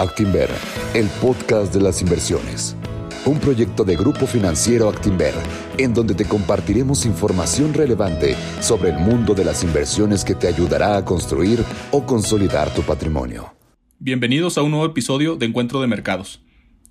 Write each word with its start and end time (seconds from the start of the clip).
Actinver, 0.00 0.48
el 0.94 1.08
podcast 1.20 1.74
de 1.74 1.82
las 1.82 2.00
inversiones. 2.00 2.74
Un 3.26 3.38
proyecto 3.38 3.84
de 3.84 3.96
Grupo 3.96 4.26
Financiero 4.26 4.88
Actinver, 4.88 5.34
en 5.76 5.92
donde 5.92 6.14
te 6.14 6.24
compartiremos 6.24 7.04
información 7.04 7.74
relevante 7.74 8.34
sobre 8.62 8.92
el 8.92 8.98
mundo 8.98 9.34
de 9.34 9.44
las 9.44 9.62
inversiones 9.62 10.24
que 10.24 10.34
te 10.34 10.48
ayudará 10.48 10.96
a 10.96 11.04
construir 11.04 11.62
o 11.90 12.06
consolidar 12.06 12.72
tu 12.72 12.80
patrimonio. 12.80 13.52
Bienvenidos 13.98 14.56
a 14.56 14.62
un 14.62 14.70
nuevo 14.70 14.86
episodio 14.86 15.36
de 15.36 15.44
Encuentro 15.44 15.82
de 15.82 15.86
Mercados. 15.86 16.42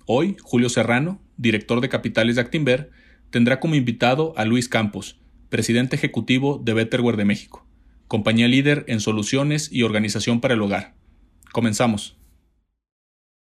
Hoy, 0.06 0.36
Julio 0.40 0.68
Serrano, 0.68 1.20
director 1.36 1.80
de 1.80 1.88
capitales 1.88 2.36
de 2.36 2.42
Actinver, 2.42 2.92
tendrá 3.30 3.58
como 3.58 3.74
invitado 3.74 4.34
a 4.36 4.44
Luis 4.44 4.68
Campos, 4.68 5.18
presidente 5.48 5.96
ejecutivo 5.96 6.62
de 6.62 6.74
Betterware 6.74 7.16
de 7.16 7.24
México, 7.24 7.66
compañía 8.06 8.46
líder 8.46 8.84
en 8.86 9.00
soluciones 9.00 9.68
y 9.72 9.82
organización 9.82 10.40
para 10.40 10.54
el 10.54 10.62
hogar. 10.62 10.94
Comenzamos. 11.50 12.19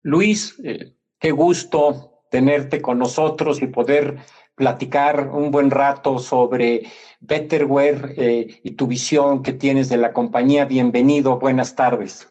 Luis, 0.01 0.55
eh, 0.63 0.95
qué 1.19 1.31
gusto 1.31 2.23
tenerte 2.31 2.81
con 2.81 2.99
nosotros 2.99 3.61
y 3.61 3.67
poder 3.67 4.17
platicar 4.55 5.29
un 5.29 5.51
buen 5.51 5.71
rato 5.71 6.19
sobre 6.19 6.83
Betterware 7.21 8.13
eh, 8.17 8.59
y 8.63 8.71
tu 8.71 8.87
visión 8.87 9.41
que 9.41 9.53
tienes 9.53 9.89
de 9.89 9.97
la 9.97 10.13
compañía. 10.13 10.65
Bienvenido, 10.65 11.39
buenas 11.39 11.75
tardes. 11.75 12.27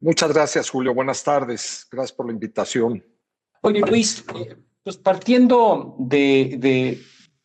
Muchas 0.00 0.32
gracias, 0.32 0.68
Julio. 0.68 0.94
Buenas 0.94 1.24
tardes. 1.24 1.86
Gracias 1.90 2.12
por 2.12 2.26
la 2.26 2.32
invitación. 2.32 3.02
Oye, 3.62 3.80
Luis, 3.80 4.24
pues 4.82 4.98
partiendo 4.98 5.96
de, 5.98 6.56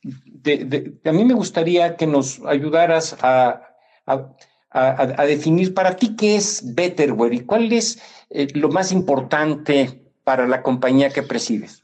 de, 0.04 0.66
de, 0.66 1.00
a 1.06 1.14
mí 1.14 1.24
me 1.24 1.34
gustaría 1.34 1.96
que 1.96 2.06
nos 2.06 2.42
ayudaras 2.46 3.16
a, 3.22 3.62
a, 4.06 4.36
a 4.72 5.26
definir 5.26 5.74
para 5.74 5.96
ti 5.96 6.18
qué 6.18 6.36
es 6.36 6.76
Betterware 6.76 7.34
y 7.34 7.46
cuál 7.46 7.72
es 7.72 8.02
eh, 8.30 8.48
lo 8.54 8.70
más 8.70 8.92
importante 8.92 10.14
para 10.24 10.48
la 10.48 10.62
compañía 10.62 11.10
que 11.10 11.24
presides? 11.24 11.84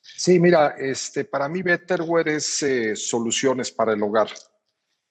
Sí, 0.00 0.38
mira, 0.38 0.74
este, 0.78 1.24
para 1.24 1.48
mí 1.48 1.62
Betterware 1.62 2.28
es 2.28 2.62
eh, 2.62 2.96
soluciones 2.96 3.72
para 3.72 3.92
el 3.92 4.02
hogar. 4.02 4.28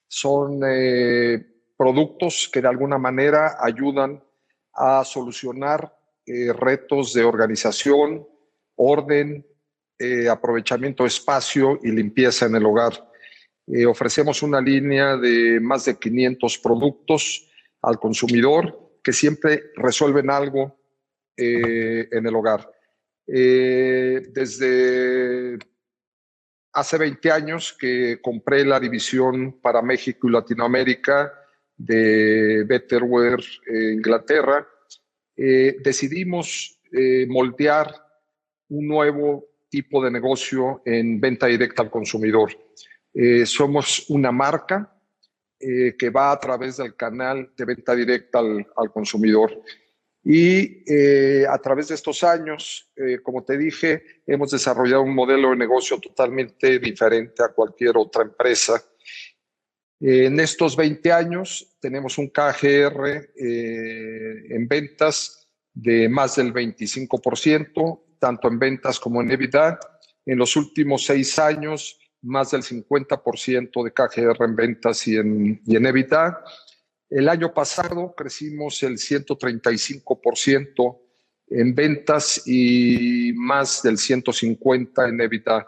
Son 0.06 0.60
eh, 0.66 1.44
productos 1.76 2.48
que 2.50 2.62
de 2.62 2.68
alguna 2.68 2.98
manera 2.98 3.56
ayudan 3.60 4.22
a 4.74 5.04
solucionar 5.04 5.94
retos 6.26 7.14
de 7.14 7.24
organización, 7.24 8.28
orden, 8.76 9.46
aprovechamiento 10.30 11.04
de 11.04 11.08
espacio 11.08 11.80
y 11.82 11.90
limpieza 11.90 12.44
en 12.44 12.56
el 12.56 12.66
hogar. 12.66 12.92
ofrecemos 13.88 14.42
una 14.42 14.60
línea 14.60 15.16
de 15.16 15.58
más 15.58 15.86
de 15.86 15.98
500 15.98 16.58
productos 16.58 17.48
al 17.80 17.98
consumidor 17.98 18.87
que 19.02 19.12
siempre 19.12 19.70
resuelven 19.76 20.30
algo 20.30 20.78
eh, 21.36 22.08
en 22.10 22.26
el 22.26 22.34
hogar. 22.34 22.68
Eh, 23.26 24.28
desde 24.32 25.58
hace 26.72 26.98
20 26.98 27.30
años 27.30 27.76
que 27.78 28.20
compré 28.20 28.64
la 28.64 28.80
división 28.80 29.60
para 29.60 29.80
México 29.80 30.28
y 30.28 30.32
Latinoamérica 30.32 31.32
de 31.76 32.64
Betterware 32.64 33.44
eh, 33.66 33.92
Inglaterra, 33.92 34.66
decidimos 35.36 36.80
moldear 37.28 37.94
un 38.70 38.88
nuevo 38.88 39.46
tipo 39.68 40.02
de 40.02 40.10
negocio 40.10 40.82
en 40.84 41.20
venta 41.20 41.46
directa 41.46 41.82
al 41.82 41.90
consumidor. 41.92 42.50
somos 43.44 44.10
una 44.10 44.32
marca 44.32 44.97
eh, 45.60 45.96
que 45.98 46.10
va 46.10 46.30
a 46.30 46.38
través 46.38 46.76
del 46.76 46.94
canal 46.94 47.50
de 47.56 47.64
venta 47.64 47.92
directa 47.92 48.38
al, 48.38 48.92
consumidor. 48.92 49.60
Y 50.22 50.84
eh, 50.86 51.46
a 51.48 51.58
través 51.58 51.88
de 51.88 51.96
estos 51.96 52.22
años, 52.22 52.88
eh, 52.94 53.18
como 53.22 53.42
te 53.42 53.58
dije, 53.58 54.22
hemos 54.24 54.52
desarrollado 54.52 55.02
un 55.02 55.14
modelo 55.14 55.50
de 55.50 55.56
negocio 55.56 55.98
totalmente 55.98 56.78
diferente 56.78 57.42
a 57.42 57.48
cualquier 57.48 57.96
otra 57.96 58.22
empresa. 58.22 58.80
en 60.00 60.38
estos 60.38 60.76
20 60.76 61.10
años 61.10 61.76
tenemos 61.80 62.18
un 62.18 62.28
KGR 62.28 63.30
en 63.34 64.68
ventas 64.68 65.48
de 65.74 66.08
más 66.08 66.36
del 66.36 66.54
25%, 66.54 68.00
tanto 68.20 68.46
en 68.46 68.58
ventas 68.60 69.00
como 69.00 69.20
en 69.22 69.32
EBITDA. 69.32 69.80
En 70.24 70.38
los 70.38 70.54
últimos 70.54 71.04
seis 71.04 71.36
años 71.40 71.98
más 72.22 72.50
del 72.50 72.62
50% 72.62 73.84
de 73.84 73.92
KGR 73.92 74.44
en 74.44 74.56
ventas 74.56 75.06
y 75.06 75.16
en, 75.16 75.62
y 75.64 75.76
en 75.76 75.86
EBITDA. 75.86 76.42
El 77.10 77.28
año 77.28 77.54
pasado 77.54 78.12
crecimos 78.16 78.82
el 78.82 78.98
135% 78.98 80.98
en 81.50 81.74
ventas 81.74 82.42
y 82.46 83.32
más 83.34 83.82
del 83.82 83.96
150% 83.96 85.08
en 85.08 85.20
EBITDA. 85.20 85.66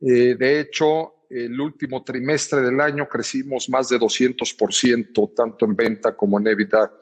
Eh, 0.00 0.36
de 0.38 0.60
hecho, 0.60 1.26
el 1.28 1.60
último 1.60 2.04
trimestre 2.04 2.60
del 2.60 2.80
año 2.80 3.08
crecimos 3.08 3.68
más 3.68 3.88
de 3.88 3.98
200%, 3.98 5.34
tanto 5.34 5.64
en 5.64 5.74
venta 5.74 6.14
como 6.14 6.38
en 6.38 6.46
EBITDA. 6.46 6.92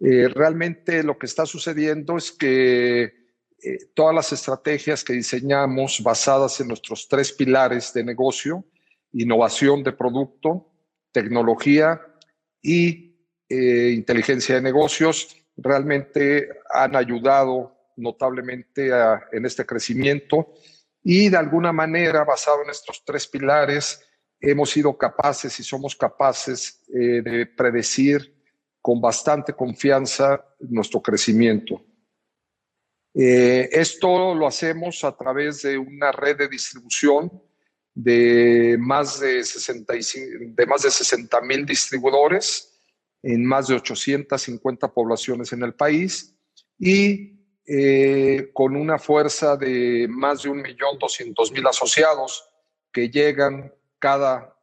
Eh, 0.00 0.28
realmente 0.28 1.02
lo 1.02 1.18
que 1.18 1.26
está 1.26 1.46
sucediendo 1.46 2.16
es 2.16 2.30
que 2.32 3.23
eh, 3.64 3.78
todas 3.94 4.14
las 4.14 4.32
estrategias 4.32 5.02
que 5.02 5.14
diseñamos 5.14 6.02
basadas 6.02 6.60
en 6.60 6.68
nuestros 6.68 7.08
tres 7.08 7.32
pilares 7.32 7.92
de 7.94 8.04
negocio, 8.04 8.64
innovación 9.12 9.82
de 9.82 9.92
producto, 9.92 10.70
tecnología 11.12 12.00
y 12.60 13.16
eh, 13.48 13.92
inteligencia 13.94 14.56
de 14.56 14.62
negocios, 14.62 15.36
realmente 15.56 16.48
han 16.70 16.94
ayudado 16.94 17.74
notablemente 17.96 18.90
en 19.32 19.46
este 19.46 19.64
crecimiento 19.64 20.52
y 21.02 21.28
de 21.28 21.36
alguna 21.36 21.72
manera, 21.72 22.24
basado 22.24 22.62
en 22.62 22.70
estos 22.70 23.04
tres 23.04 23.26
pilares, 23.26 24.00
hemos 24.40 24.70
sido 24.70 24.96
capaces 24.96 25.58
y 25.60 25.62
somos 25.62 25.94
capaces 25.94 26.82
eh, 26.88 27.22
de 27.22 27.46
predecir 27.46 28.34
con 28.80 29.00
bastante 29.00 29.52
confianza 29.52 30.44
nuestro 30.60 31.00
crecimiento. 31.00 31.82
Eh, 33.14 33.68
esto 33.70 34.34
lo 34.34 34.46
hacemos 34.46 35.04
a 35.04 35.16
través 35.16 35.62
de 35.62 35.78
una 35.78 36.10
red 36.10 36.36
de 36.36 36.48
distribución 36.48 37.30
de 37.94 38.76
más 38.78 39.20
de, 39.20 39.44
65, 39.44 40.26
de 40.48 40.66
más 40.66 40.82
de 40.82 40.90
60 40.90 41.40
mil 41.42 41.64
distribuidores 41.64 42.72
en 43.22 43.44
más 43.44 43.68
de 43.68 43.76
850 43.76 44.88
poblaciones 44.88 45.52
en 45.52 45.62
el 45.62 45.74
país 45.74 46.34
y 46.78 47.34
eh, 47.66 48.50
con 48.52 48.76
una 48.76 48.98
fuerza 48.98 49.56
de 49.56 50.06
más 50.10 50.42
de 50.42 50.50
1.200.000 50.50 51.68
asociados 51.68 52.50
que 52.92 53.08
llegan 53.08 53.72
cada 53.98 54.54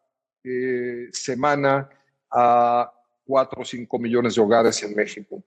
eh, 0.44 1.08
semana 1.12 1.90
a 2.30 2.94
4 3.26 3.62
o 3.62 3.66
5 3.66 3.98
millones 3.98 4.36
de 4.36 4.42
hogares 4.42 4.84
en 4.84 4.94
México. 4.94 5.44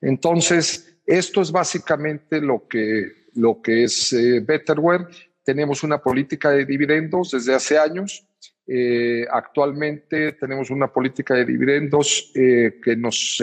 Entonces, 0.00 0.89
esto 1.10 1.42
es 1.42 1.50
básicamente 1.50 2.40
lo 2.40 2.68
que, 2.68 3.26
lo 3.34 3.60
que 3.60 3.82
es 3.82 4.12
eh, 4.12 4.38
Betterware. 4.38 5.08
Tenemos 5.44 5.82
una 5.82 5.98
política 5.98 6.50
de 6.50 6.64
dividendos 6.64 7.32
desde 7.32 7.52
hace 7.52 7.76
años. 7.76 8.24
Eh, 8.64 9.26
actualmente 9.28 10.32
tenemos 10.34 10.70
una 10.70 10.86
política 10.86 11.34
de 11.34 11.44
dividendos 11.44 12.30
eh, 12.36 12.78
que 12.80 12.94
nos 12.94 13.42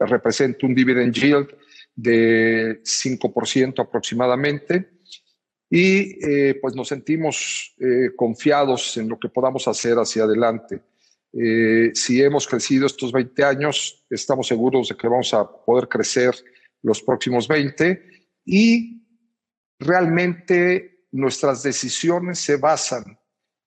representa 0.00 0.66
un 0.66 0.74
dividend 0.74 1.14
yield 1.14 1.54
de 1.94 2.82
5% 2.82 3.80
aproximadamente. 3.80 4.90
Y 5.70 6.54
pues 6.60 6.74
nos 6.74 6.88
sentimos 6.88 7.74
confiados 8.16 8.96
en 8.96 9.08
lo 9.08 9.18
que 9.18 9.28
podamos 9.28 9.66
hacer 9.66 9.96
hacia 9.96 10.22
adelante. 10.22 10.80
si 11.94 12.22
hemos 12.22 12.46
crecido 12.46 12.86
estos 12.86 13.10
20 13.10 13.42
años, 13.42 14.04
estamos 14.08 14.46
seguros 14.46 14.88
de 14.88 14.96
que 14.96 15.08
vamos 15.08 15.34
a 15.34 15.50
poder 15.50 15.88
crecer 15.88 16.34
los 16.84 17.02
próximos 17.02 17.48
20 17.48 18.28
y 18.44 19.02
realmente 19.78 21.06
nuestras 21.12 21.62
decisiones 21.62 22.38
se 22.38 22.56
basan 22.56 23.18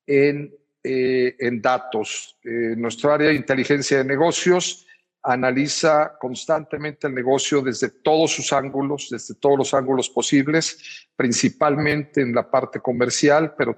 en, 0.06 0.54
eh, 0.84 1.36
en 1.40 1.62
datos. 1.62 2.38
Eh, 2.44 2.76
nuestro 2.78 3.12
área 3.12 3.30
de 3.30 3.36
inteligencia 3.36 3.98
de 3.98 4.06
negocios 4.06 4.86
analiza 5.24 6.18
constantemente 6.20 7.08
el 7.08 7.16
negocio 7.16 7.62
desde 7.62 7.90
todos 7.90 8.32
sus 8.32 8.54
ángulos, 8.54 9.10
desde 9.10 9.36
todos 9.36 9.58
los 9.58 9.74
ángulos 9.74 10.10
posibles, 10.10 11.10
principalmente 11.16 12.22
en 12.22 12.34
la 12.34 12.50
parte 12.50 12.80
comercial, 12.80 13.56
pero 13.58 13.76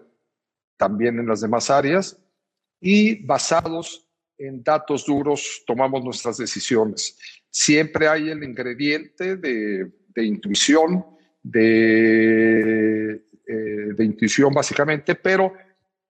también 0.78 1.18
en 1.18 1.28
las 1.28 1.42
demás 1.42 1.70
áreas, 1.70 2.18
y 2.82 3.26
basados 3.26 4.09
en 4.40 4.64
datos 4.64 5.06
duros 5.06 5.64
tomamos 5.68 6.04
nuestras 6.04 6.38
decisiones 6.38 7.18
siempre 7.50 8.08
hay 8.08 8.30
el 8.30 8.44
ingrediente 8.44 9.36
de, 9.36 9.92
intuición, 10.24 11.06
de, 11.42 13.12
eh, 13.48 13.94
de, 13.96 14.04
intuición 14.04 14.54
básicamente, 14.54 15.16
pero 15.16 15.54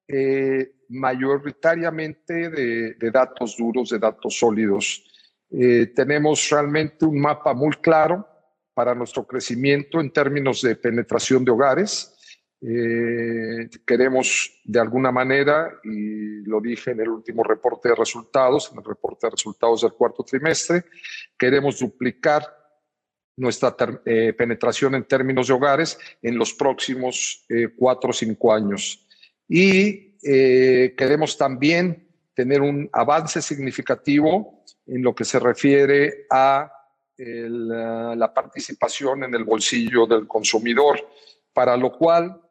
eh, 0.07 0.73
mayoritariamente 0.89 2.49
de, 2.49 3.11
datos 3.11 3.55
duros, 3.57 3.89
de 3.89 3.99
datos 3.99 4.37
sólidos. 4.37 5.05
Eh, 5.51 5.87
tenemos 5.95 6.49
realmente 6.49 7.05
un 7.05 7.19
mapa 7.19 7.53
muy 7.53 7.71
claro 7.73 8.27
para 8.73 8.95
nuestro 8.95 9.25
crecimiento 9.25 9.99
en 9.99 10.11
términos 10.11 10.61
de 10.61 10.75
penetración 10.75 11.43
de 11.45 11.51
hogares. 11.51 12.15
Eh, 12.61 13.69
queremos 13.85 14.59
de 14.65 14.79
alguna 14.81 15.11
manera, 15.11 15.79
y 15.83 16.41
lo 16.41 16.59
dije 16.59 16.91
en 16.91 16.99
el 16.99 17.09
último 17.09 17.43
reporte 17.43 17.89
de 17.89 17.95
resultados, 17.95 18.69
en 18.71 18.79
el 18.79 18.83
reporte 18.83 19.27
de 19.27 19.31
resultados 19.31 19.81
del 19.81 19.93
cuarto 19.93 20.23
trimestre, 20.23 20.83
queremos 21.37 21.79
duplicar 21.79 22.43
nuestra 23.37 23.73
eh, 24.05 24.33
penetración 24.33 24.95
en 24.95 25.05
términos 25.05 25.47
de 25.47 25.53
hogares 25.53 25.97
en 26.21 26.37
los 26.37 26.53
próximos 26.53 27.45
eh, 27.47 27.69
cuatro 27.77 28.09
o 28.09 28.13
cinco 28.13 28.53
años. 28.53 29.07
Y 29.47 30.09
queremos 30.21 31.37
también 31.37 32.09
tener 32.33 32.59
un 32.59 32.89
avance 32.91 33.41
significativo 33.41 34.65
en 34.85 35.01
lo 35.01 35.15
que 35.15 35.23
se 35.23 35.39
refiere 35.39 36.25
a 36.29 36.69
la 37.17 38.33
participación 38.33 39.23
en 39.23 39.33
el 39.33 39.45
bolsillo 39.45 40.05
del 40.05 40.27
consumidor, 40.27 40.99
para 41.53 41.77
lo 41.77 41.93
cual 41.93 42.48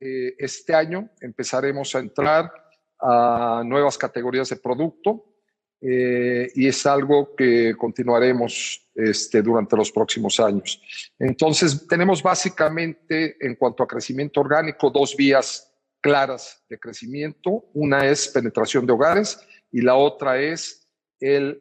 eh, 0.00 0.34
este 0.38 0.74
año 0.74 1.10
empezaremos 1.20 1.94
a 1.94 1.98
entrar 1.98 2.50
a 2.98 3.62
nuevas 3.64 3.98
categorías 3.98 4.48
de 4.48 4.56
producto 4.56 5.34
eh, 5.82 6.50
y 6.54 6.66
es 6.66 6.86
algo 6.86 7.34
que 7.36 7.74
continuaremos 7.76 8.88
este, 8.94 9.42
durante 9.42 9.76
los 9.76 9.92
próximos 9.92 10.40
años. 10.40 10.80
Entonces, 11.18 11.86
tenemos 11.86 12.22
básicamente 12.22 13.36
en 13.40 13.56
cuanto 13.56 13.82
a 13.82 13.88
crecimiento 13.88 14.40
orgánico 14.40 14.90
dos 14.90 15.14
vías 15.14 15.70
claras 16.00 16.64
de 16.68 16.78
crecimiento. 16.78 17.66
Una 17.74 18.06
es 18.06 18.28
penetración 18.28 18.86
de 18.86 18.92
hogares 18.94 19.38
y 19.70 19.82
la 19.82 19.96
otra 19.96 20.40
es 20.40 20.88
eh, 21.20 21.60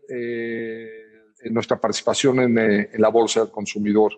nuestra 1.51 1.79
participación 1.79 2.57
en, 2.57 2.89
la 3.01 3.09
bolsa 3.09 3.41
del 3.41 3.51
consumidor. 3.51 4.13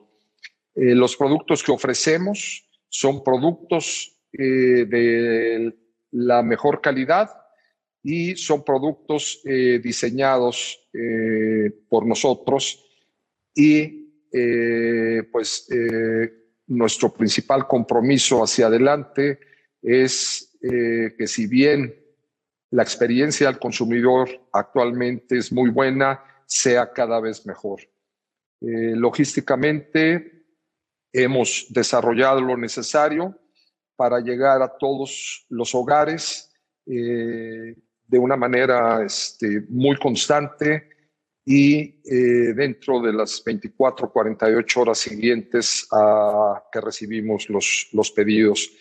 los 0.76 1.16
productos 1.18 1.64
que 1.64 1.72
ofrecemos 1.72 2.68
son 2.92 3.24
productos 3.24 4.11
eh, 4.34 4.86
de 4.86 5.76
la 6.12 6.42
mejor 6.44 6.82
calidad 6.82 7.30
y 8.04 8.36
son 8.36 8.64
productos 8.64 9.42
eh, 9.46 9.80
diseñados 9.84 10.88
eh, 10.94 11.72
por 11.88 12.06
nosotros 12.06 12.84
y 13.54 14.00
pues 15.30 15.68
nuestro 16.68 17.14
principal 17.14 17.68
compromiso 17.68 18.42
hacia 18.42 18.68
adelante 18.68 19.40
es 19.82 20.58
que 20.62 21.28
si 21.28 21.48
bien 21.48 21.94
la 22.70 22.82
experiencia 22.82 23.48
del 23.48 23.60
consumidor 23.60 24.30
actualmente 24.54 25.38
es 25.38 25.52
muy 25.52 25.70
buena, 25.70 26.24
sea 26.46 26.94
cada 26.94 27.20
vez 27.20 27.46
mejor. 27.46 27.82
logísticamente, 28.62 30.42
Hemos 31.14 31.66
desarrollado 31.70 32.40
lo 32.40 32.56
necesario 32.56 33.38
para 34.02 34.20
llegar 34.20 34.64
a 34.64 34.78
todos 34.80 35.46
los 35.50 35.76
hogares 35.76 36.52
eh, 36.88 37.76
de 38.08 38.18
una 38.18 38.36
manera 38.36 39.06
este, 39.06 39.62
muy 39.70 39.96
constante 39.98 40.90
y 41.46 42.02
eh, 42.04 42.56
dentro 42.56 43.00
de 43.00 43.14
las 43.14 43.44
24, 43.44 44.12
48 44.12 44.82
horas 44.82 44.98
siguientes 44.98 45.88
a 45.92 46.64
que 46.72 46.82
recibimos 46.82 47.48
los, 47.48 47.90
los 47.92 48.10
pedidos. 48.10 48.72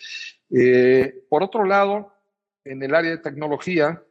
Eh, 0.49 1.23
por 1.29 1.43
otro 1.43 1.65
lado, 1.65 2.11
en 2.65 2.81
el 2.81 2.95
área 2.95 3.11
de 3.11 3.19
tecnología, 3.19 4.03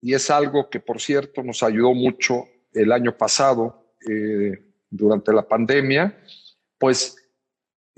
y 0.00 0.14
es 0.14 0.30
algo 0.30 0.70
que 0.70 0.80
por 0.80 1.02
cierto 1.02 1.42
nos 1.42 1.62
ayudó 1.62 1.92
mucho 1.92 2.48
el 2.72 2.92
año 2.92 3.14
pasado 3.14 3.92
durante 4.88 5.34
la 5.34 5.46
pandemia, 5.46 6.18
pues 6.78 7.19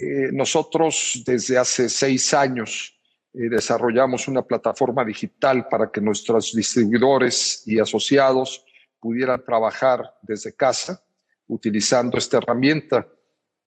eh, 0.04 0.32
nosotros 0.32 1.22
desde 1.24 1.56
hace 1.56 1.88
seis 1.88 2.34
años 2.34 2.92
eh, 3.32 3.48
desarrollamos 3.48 4.26
una 4.26 4.42
plataforma 4.42 5.04
digital 5.04 5.68
para 5.68 5.92
que 5.92 6.00
nuestros 6.00 6.52
distribuidores 6.52 7.62
y 7.66 7.78
asociados 7.78 8.64
pudieran 8.98 9.44
trabajar 9.44 10.12
desde 10.20 10.54
casa 10.54 11.00
utilizando 11.46 12.18
esta 12.18 12.38
herramienta. 12.38 13.06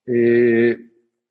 Eh, 0.05 0.77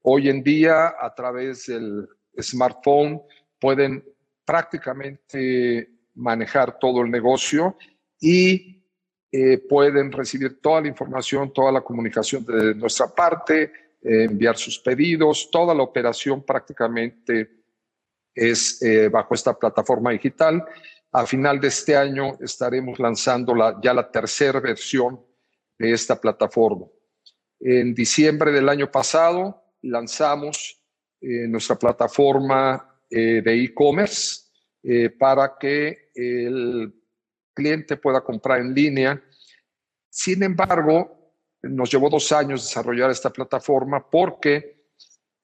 hoy 0.01 0.31
en 0.31 0.43
día, 0.43 0.95
a 0.99 1.15
través 1.15 1.67
del 1.67 2.09
smartphone, 2.41 3.21
pueden 3.61 4.03
prácticamente 4.43 5.91
manejar 6.15 6.79
todo 6.79 7.03
el 7.03 7.11
negocio 7.11 7.77
y 8.21 8.73
pueden 9.69 10.13
recibir 10.13 10.61
toda 10.61 10.81
la 10.81 10.87
información, 10.87 11.53
toda 11.53 11.73
la 11.73 11.81
comunicación 11.81 12.45
de 12.47 12.73
nuestra 12.77 13.09
parte, 13.09 13.84
enviar 14.05 14.57
sus 14.57 14.79
pedidos, 14.79 15.51
toda 15.51 15.75
la 15.75 15.83
operación 15.83 16.45
prácticamente 16.45 17.65
es 18.35 18.83
eh, 18.83 19.09
bajo 19.09 19.35
esta 19.35 19.59
plataforma 19.59 20.11
digital. 20.11 20.63
A 21.13 21.27
final 21.27 21.61
de 21.61 21.69
este 21.69 21.97
año 21.97 22.37
estaremos 22.41 22.99
lanzando 22.99 23.55
la, 23.55 23.79
ya 23.83 23.95
la 23.95 24.11
tercera 24.11 24.61
versión 24.61 25.21
de 25.79 25.93
esta 25.93 26.21
plataforma. 26.21 26.87
En 27.61 27.95
diciembre 27.95 28.53
del 28.53 28.69
año 28.69 28.91
pasado 28.91 29.63
lanzamos 29.83 30.83
eh, 31.21 31.47
nuestra 31.49 31.77
plataforma 31.77 33.01
eh, 33.09 33.41
de 33.43 33.65
e-commerce 33.65 34.43
para 35.19 35.57
que 35.59 36.11
el 36.15 36.93
cliente 37.55 37.97
pueda 37.97 38.21
comprar 38.21 38.61
en 38.61 38.75
línea. 38.75 39.25
Sin 40.11 40.43
embargo, 40.43 41.24
nos 41.69 41.91
llevó 41.91 42.11
dos 42.11 42.31
años 42.33 42.63
desarrollar 42.63 43.11
esta 43.11 43.31
plataforma 43.31 44.09
porque 44.11 44.85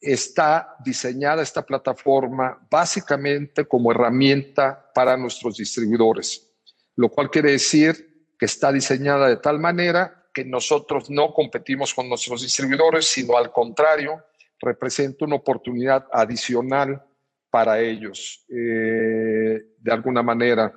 está 0.00 0.76
diseñada 0.84 1.42
esta 1.42 1.64
plataforma 1.64 2.66
básicamente 2.70 3.66
como 3.66 3.90
herramienta 3.90 4.90
para 4.94 5.16
nuestros 5.16 5.56
distribuidores, 5.56 6.50
lo 6.96 7.10
cual 7.10 7.30
quiere 7.30 7.52
decir 7.52 8.32
que 8.38 8.46
está 8.46 8.72
diseñada 8.72 9.28
de 9.28 9.36
tal 9.36 9.58
manera 9.58 10.28
que 10.32 10.44
nosotros 10.44 11.10
no 11.10 11.34
competimos 11.34 11.92
con 11.92 12.08
nuestros 12.08 12.42
distribuidores, 12.42 13.06
sino 13.06 13.36
al 13.36 13.52
contrario, 13.52 14.24
representa 14.60 15.24
una 15.24 15.36
oportunidad 15.36 16.06
adicional 16.12 17.04
para 17.50 17.80
ellos, 17.80 18.44
eh, 18.48 19.60
de 19.78 19.92
alguna 19.92 20.22
manera. 20.22 20.72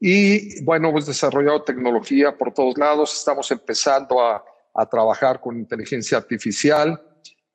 Y 0.00 0.62
bueno, 0.62 0.90
hemos 0.90 1.06
desarrollado 1.06 1.64
tecnología 1.64 2.36
por 2.38 2.54
todos 2.54 2.78
lados, 2.78 3.12
estamos 3.18 3.50
empezando 3.50 4.24
a 4.24 4.44
a 4.74 4.86
trabajar 4.86 5.40
con 5.40 5.58
inteligencia 5.58 6.18
artificial 6.18 7.00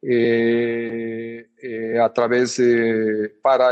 eh, 0.05 1.47
eh, 1.61 1.97
a 1.97 2.11
través 2.11 2.57
de, 2.57 3.35
para 3.41 3.71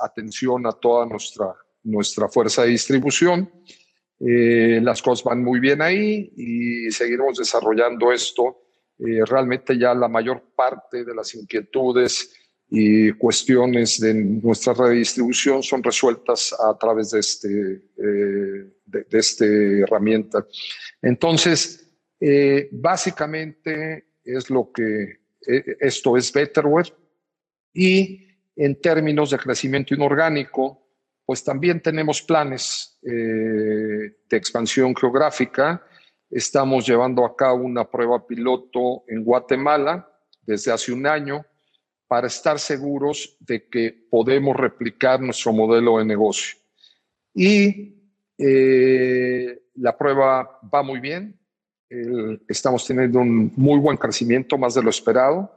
atención 0.00 0.66
a 0.66 0.72
toda 0.72 1.04
nuestra, 1.04 1.54
nuestra 1.82 2.28
fuerza 2.28 2.62
de 2.62 2.70
distribución. 2.70 3.50
Eh, 4.18 4.80
las 4.82 5.02
cosas 5.02 5.22
van 5.22 5.44
muy 5.44 5.60
bien 5.60 5.82
ahí 5.82 6.32
y 6.34 6.90
seguiremos 6.90 7.36
desarrollando 7.36 8.10
esto. 8.10 8.56
realmente 8.98 9.78
ya 9.78 9.94
la 9.94 10.08
mayor 10.08 10.42
parte 10.56 11.04
de 11.04 11.14
las 11.14 11.34
inquietudes 11.34 12.34
y 12.70 13.12
cuestiones 13.12 14.00
de 14.00 14.14
nuestra 14.14 14.72
red 14.72 14.90
de 14.90 14.96
distribución 14.96 15.62
son 15.62 15.82
resueltas 15.82 16.54
a 16.58 16.76
través 16.78 17.10
de 17.10 17.20
este, 17.20 17.48
de 17.96 19.18
esta 19.18 19.44
herramienta. 19.44 20.46
Entonces, 21.02 21.89
eh, 22.20 22.68
básicamente 22.70 24.08
es 24.22 24.50
lo 24.50 24.70
que 24.70 25.20
eh, 25.46 25.76
esto 25.80 26.18
es 26.18 26.30
Betterware 26.30 26.92
y 27.72 28.28
en 28.56 28.78
términos 28.78 29.30
de 29.30 29.38
crecimiento 29.38 29.94
inorgánico, 29.94 30.86
pues 31.24 31.42
también 31.42 31.80
tenemos 31.80 32.20
planes 32.20 32.98
eh, 33.02 34.16
de 34.28 34.36
expansión 34.36 34.94
geográfica. 34.94 35.82
Estamos 36.28 36.86
llevando 36.86 37.24
a 37.24 37.34
cabo 37.34 37.64
una 37.64 37.90
prueba 37.90 38.26
piloto 38.26 39.04
en 39.08 39.24
Guatemala 39.24 40.06
desde 40.42 40.72
hace 40.72 40.92
un 40.92 41.06
año 41.06 41.46
para 42.06 42.26
estar 42.26 42.58
seguros 42.58 43.36
de 43.40 43.66
que 43.68 44.06
podemos 44.10 44.56
replicar 44.56 45.20
nuestro 45.20 45.52
modelo 45.52 45.98
de 45.98 46.04
negocio. 46.04 46.58
Y 47.32 47.96
la 48.36 49.96
prueba 49.96 50.58
va 50.72 50.82
muy 50.82 50.98
bien, 50.98 51.39
estamos 52.48 52.86
teniendo 52.86 53.18
un 53.18 53.52
muy 53.56 53.80
buen 53.80 53.96
crecimiento, 53.96 54.56
más 54.56 54.74
de 54.74 54.82
lo 54.82 54.90
esperado. 54.90 55.50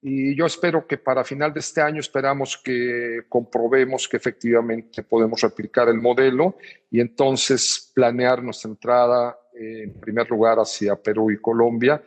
Y 0.00 0.34
yo 0.36 0.46
espero 0.46 0.86
que 0.86 0.98
para 0.98 1.24
final 1.24 1.52
de 1.52 1.60
este 1.60 1.80
año 1.80 2.00
esperamos 2.00 2.56
que 2.56 3.22
comprobemos 3.28 4.08
que 4.08 4.16
efectivamente 4.16 5.02
podemos 5.02 5.40
replicar 5.40 5.88
el 5.88 6.00
modelo 6.00 6.56
y 6.90 7.00
entonces 7.00 7.90
planear 7.94 8.42
nuestra 8.42 8.70
entrada 8.70 9.38
en 9.54 9.98
primer 9.98 10.30
lugar 10.30 10.58
hacia 10.58 10.96
Perú 10.96 11.30
y 11.30 11.38
Colombia, 11.38 12.02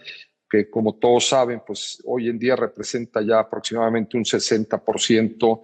que 0.50 0.70
como 0.70 0.96
todos 0.96 1.28
saben, 1.28 1.62
pues 1.66 2.02
hoy 2.06 2.30
en 2.30 2.40
día 2.40 2.56
representa 2.56 3.22
ya 3.22 3.40
aproximadamente 3.40 4.18
un 4.18 4.24
60% 4.24 5.62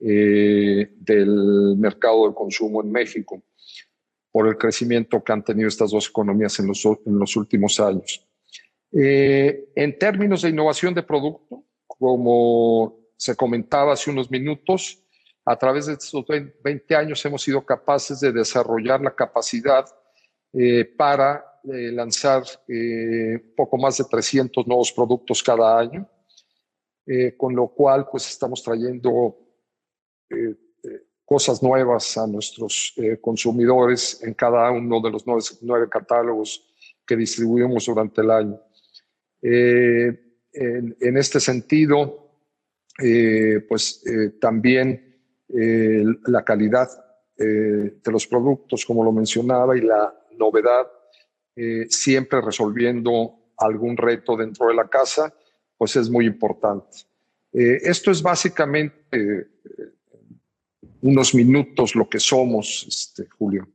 eh, 0.00 0.90
del 0.98 1.76
mercado 1.76 2.28
de 2.28 2.34
consumo 2.34 2.82
en 2.82 2.90
México 2.90 3.42
por 4.36 4.48
el 4.48 4.58
crecimiento 4.58 5.24
que 5.24 5.32
han 5.32 5.42
tenido 5.42 5.66
estas 5.66 5.92
dos 5.92 6.08
economías 6.10 6.58
en 6.58 6.66
los, 6.66 7.36
últimos 7.36 7.80
años. 7.80 8.22
Eh, 8.92 9.70
en 9.74 9.98
términos 9.98 10.42
de 10.42 10.50
innovación 10.50 10.92
de 10.92 11.02
producto, 11.02 11.64
como 11.86 12.98
se 13.16 13.34
comentaba 13.34 13.94
hace 13.94 14.10
unos 14.10 14.30
minutos, 14.30 15.02
a 15.42 15.56
través 15.56 15.86
de 15.86 15.94
estos 15.94 16.22
20 16.62 16.94
años 16.94 17.24
hemos 17.24 17.40
sido 17.40 17.64
capaces 17.64 18.20
de 18.20 18.30
desarrollar 18.30 19.00
la 19.00 19.14
capacidad 19.14 19.86
eh, 20.52 20.84
para 20.84 21.42
eh, 21.72 21.90
lanzar 21.92 22.42
poco 23.56 23.78
más 23.78 23.96
de 23.96 24.04
300 24.04 24.66
nuevos 24.66 24.92
productos 24.92 25.42
cada 25.42 25.78
año, 25.78 26.06
con 27.38 27.56
lo 27.56 27.68
cual 27.68 28.06
pues 28.10 28.28
estamos 28.28 28.62
trayendo 28.62 29.34
cosas 31.26 31.62
nuevas 31.62 32.16
a 32.16 32.26
nuestros 32.26 32.94
consumidores 33.20 34.22
en 34.22 34.32
cada 34.32 34.70
uno 34.70 35.00
de 35.00 35.10
los 35.10 35.24
nueve 35.60 35.88
catálogos 35.90 36.64
que 37.04 37.16
distribuimos 37.16 37.86
durante 37.86 38.22
el 38.22 38.30
año. 38.30 38.60
Eh, 39.42 40.18
en, 40.52 41.16
este 41.16 41.38
sentido, 41.38 42.30
eh, 43.02 43.64
pues 43.68 44.02
eh, 44.06 44.30
también 44.40 45.02
la 45.48 46.44
calidad 46.44 46.88
de 47.36 48.10
los 48.10 48.26
productos, 48.26 48.84
como 48.84 49.04
lo 49.04 49.12
mencionaba, 49.12 49.76
y 49.76 49.82
la 49.82 50.12
novedad, 50.36 50.88
siempre 51.88 52.40
resolviendo 52.40 53.52
algún 53.58 53.96
reto 53.96 54.36
dentro 54.36 54.66
de 54.66 54.74
la 54.74 54.88
casa, 54.88 55.32
pues 55.78 55.94
es 55.94 56.10
muy 56.10 56.26
importante. 56.26 56.96
esto 57.52 58.10
es 58.10 58.22
básicamente 58.22 59.46
unos 61.02 61.34
minutos 61.34 61.94
lo 61.94 62.08
que 62.08 62.20
somos, 62.20 62.86
este, 62.88 63.26
Julio. 63.38 63.68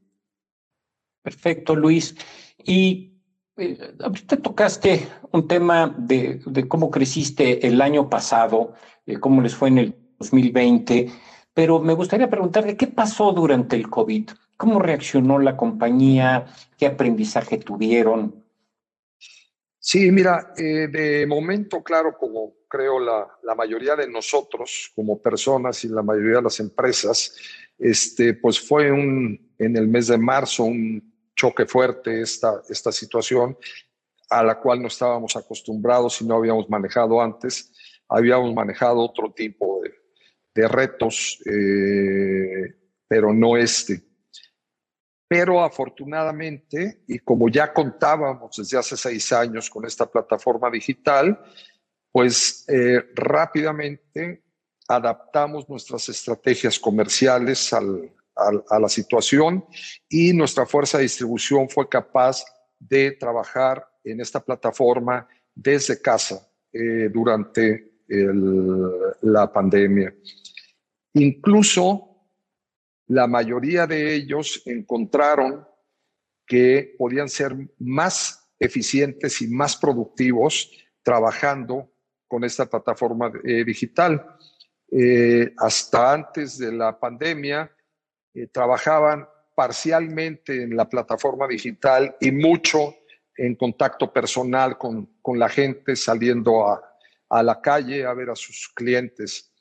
Perfecto, 1.22 1.76
Luis. 1.76 2.16
Y 2.64 3.12
eh, 3.58 3.96
ahorita 4.00 4.38
tocaste 4.38 5.08
un 5.32 5.48
tema 5.48 5.94
de, 5.98 6.42
cómo 6.68 6.90
creciste 6.90 7.68
el 7.68 7.82
año 7.82 8.10
pasado, 8.10 8.74
eh, 9.06 9.20
cómo 9.20 9.42
les 9.42 9.56
fue 9.56 9.70
en 9.70 9.78
el 9.78 9.96
2020, 10.20 11.12
pero 11.54 11.80
me 11.80 11.94
gustaría 11.94 12.30
preguntarte 12.30 12.78
qué 12.78 12.88
pasó 12.88 13.34
durante 13.34 13.76
el 13.76 13.90
COVID, 13.90 14.30
cómo 14.58 14.80
reaccionó 14.80 15.40
la 15.40 15.58
compañía, 15.58 16.46
qué 16.78 16.88
aprendizaje 16.88 17.58
tuvieron. 17.58 18.44
Sí, 19.80 20.12
mira, 20.12 20.54
eh, 20.58 20.88
de 20.88 21.26
momento, 21.28 21.84
claro, 21.84 22.16
como 22.18 22.54
creo 22.72 23.00
la, 23.00 23.28
la, 23.44 23.54
mayoría 23.54 23.96
de 23.98 24.10
nosotros 24.10 24.92
como 24.96 25.22
personas 25.22 25.84
y 25.84 25.90
la 25.90 26.02
mayoría 26.02 26.38
de 26.38 26.44
las 26.44 26.60
empresas, 26.62 27.36
este, 27.78 28.34
pues 28.34 28.60
fue 28.60 28.92
un, 28.92 29.54
en 29.58 29.76
el 29.76 29.88
mes 29.88 30.08
de 30.08 30.18
marzo 30.18 30.64
un 30.64 31.14
choque 31.36 31.66
fuerte 31.66 32.22
esta, 32.22 32.62
esta 32.70 32.92
situación 32.92 33.58
a 34.30 34.44
la 34.44 34.58
cual 34.60 34.82
no 34.82 34.88
estábamos 34.88 35.36
acostumbrados 35.36 36.22
y 36.22 36.26
no 36.26 36.36
habíamos 36.36 36.70
manejado 36.70 37.22
antes. 37.22 37.74
Habíamos 38.08 38.54
manejado 38.54 39.00
otro 39.00 39.34
tipo 39.34 39.82
de, 39.84 39.94
de 40.56 40.68
retos, 40.68 41.40
eh, 41.46 42.76
pero 43.08 43.34
no 43.34 43.58
este. 43.58 44.02
Pero 45.28 45.62
afortunadamente, 45.62 47.04
y 47.08 47.20
como 47.20 47.50
ya 47.50 47.74
contábamos 47.74 48.56
desde 48.56 48.78
hace 48.78 48.96
seis 48.96 49.34
años 49.34 49.70
con 49.70 49.86
esta 49.86 50.06
plataforma 50.06 50.70
digital, 50.70 51.38
pues 52.12 52.66
eh, 52.68 53.02
rápidamente 53.16 54.44
adaptamos 54.88 55.70
nuestras 55.70 56.10
estrategias 56.10 56.78
comerciales 56.80 57.72
al, 57.74 58.12
a, 58.36 58.80
la 58.80 58.90
situación 58.90 59.66
y 60.10 60.34
nuestra 60.34 60.66
fuerza 60.66 60.98
de 60.98 61.04
distribución 61.04 61.70
fue 61.70 61.88
capaz 61.88 62.44
de 62.80 63.12
trabajar 63.12 63.88
en 64.04 64.22
esta 64.22 64.40
plataforma 64.40 65.28
desde 65.54 66.02
casa 66.02 66.48
eh, 66.74 67.10
durante 67.12 67.90
la 69.22 69.54
pandemia. 69.54 70.14
Incluso 71.14 72.12
la 73.08 73.26
mayoría 73.26 73.88
de 73.88 74.14
ellos 74.14 74.62
encontraron 74.66 75.66
que 76.46 76.96
podían 76.98 77.30
ser 77.30 77.56
más 77.80 78.52
eficientes 78.60 79.42
y 79.42 79.48
más 79.48 79.78
productivos 79.78 80.72
trabajando 81.04 81.91
con 82.32 82.46
esta 82.46 82.66
plataforma 82.66 83.30
eh, 83.44 83.66
digital. 83.66 84.38
Eh, 84.90 85.54
hasta 85.58 86.14
antes 86.14 86.58
de 86.58 86.72
la 86.72 86.98
pandemia, 86.98 87.70
eh, 88.34 88.48
trabajaban 88.48 89.28
parcialmente 89.54 90.64
en 90.64 90.78
la 90.78 90.88
plataforma 90.88 91.46
digital 91.46 92.16
y 92.22 92.32
mucho 92.32 92.96
en 93.36 93.56
contacto 93.56 94.14
personal 94.14 94.78
con, 94.78 95.18
con 95.22 95.38
la 95.38 95.50
gente, 95.50 95.98
saliendo 95.98 96.70
a, 96.70 96.82
a, 97.28 97.44
la 97.44 97.60
calle 97.60 98.06
a 98.06 98.14
ver 98.14 98.30
a 98.30 98.36
sus 98.36 98.72
clientes. 98.74 99.52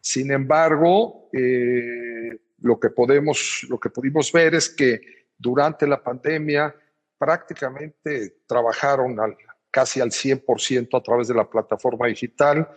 Sin 0.00 0.30
embargo, 0.30 1.28
lo, 1.32 2.80
que 2.80 2.88
podemos, 2.88 3.66
lo 3.68 3.78
que 3.78 3.90
pudimos 3.90 4.32
ver 4.32 4.54
es 4.54 4.70
que 4.70 5.02
durante 5.36 5.86
la 5.86 6.02
pandemia 6.02 6.74
prácticamente 7.18 8.38
trabajaron 8.46 9.20
al, 9.20 9.36
casi 9.70 10.00
al 10.00 10.10
100% 10.10 10.96
a 10.96 11.02
través 11.02 11.28
de 11.28 11.34
la 11.34 11.48
plataforma 11.48 12.06
digital. 12.06 12.68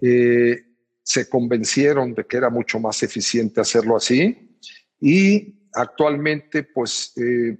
Eh, 0.00 0.62
se 1.02 1.28
convencieron 1.28 2.14
de 2.14 2.24
que 2.26 2.36
era 2.36 2.50
mucho 2.50 2.78
más 2.80 3.02
eficiente 3.02 3.60
hacerlo 3.60 3.96
así 3.96 4.58
y 5.00 5.68
actualmente 5.72 6.64
pues 6.64 7.12
eh, 7.16 7.56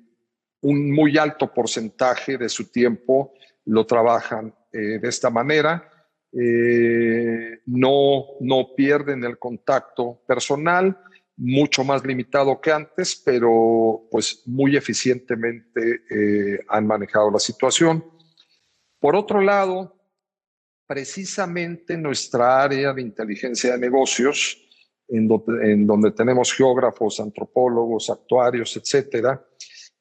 un 0.62 0.92
muy 0.92 1.16
alto 1.16 1.52
porcentaje 1.52 2.37
de 2.37 2.49
su 2.49 2.71
tiempo 2.71 3.35
lo 3.66 3.87
trabajan 3.87 4.54
eh, 4.73 4.99
de 5.00 5.09
esta 5.09 5.30
manera. 5.30 5.90
No, 6.33 8.25
no 8.40 8.75
pierden 8.76 9.25
el 9.25 9.38
contacto 9.38 10.21
personal, 10.26 10.99
mucho 11.38 11.83
más 11.83 12.04
limitado 12.04 12.61
que 12.61 12.73
antes, 12.73 13.16
pero 13.25 14.06
pues 14.11 14.42
muy 14.45 14.76
eficientemente 14.76 16.02
han 16.68 16.87
manejado 16.87 17.30
la 17.30 17.38
situación. 17.38 18.04
Por 19.06 19.14
otro 19.14 19.40
lado, 19.40 19.94
precisamente 20.84 21.96
nuestra 21.96 22.60
área 22.60 22.92
de 22.92 23.02
inteligencia 23.02 23.70
de 23.70 23.78
negocios 23.78 24.60
en, 25.06 25.86
donde 25.86 26.10
tenemos 26.10 26.52
geógrafos, 26.52 27.20
antropólogos, 27.20 28.10
actuarios, 28.10 28.76
etcétera, 28.76 29.46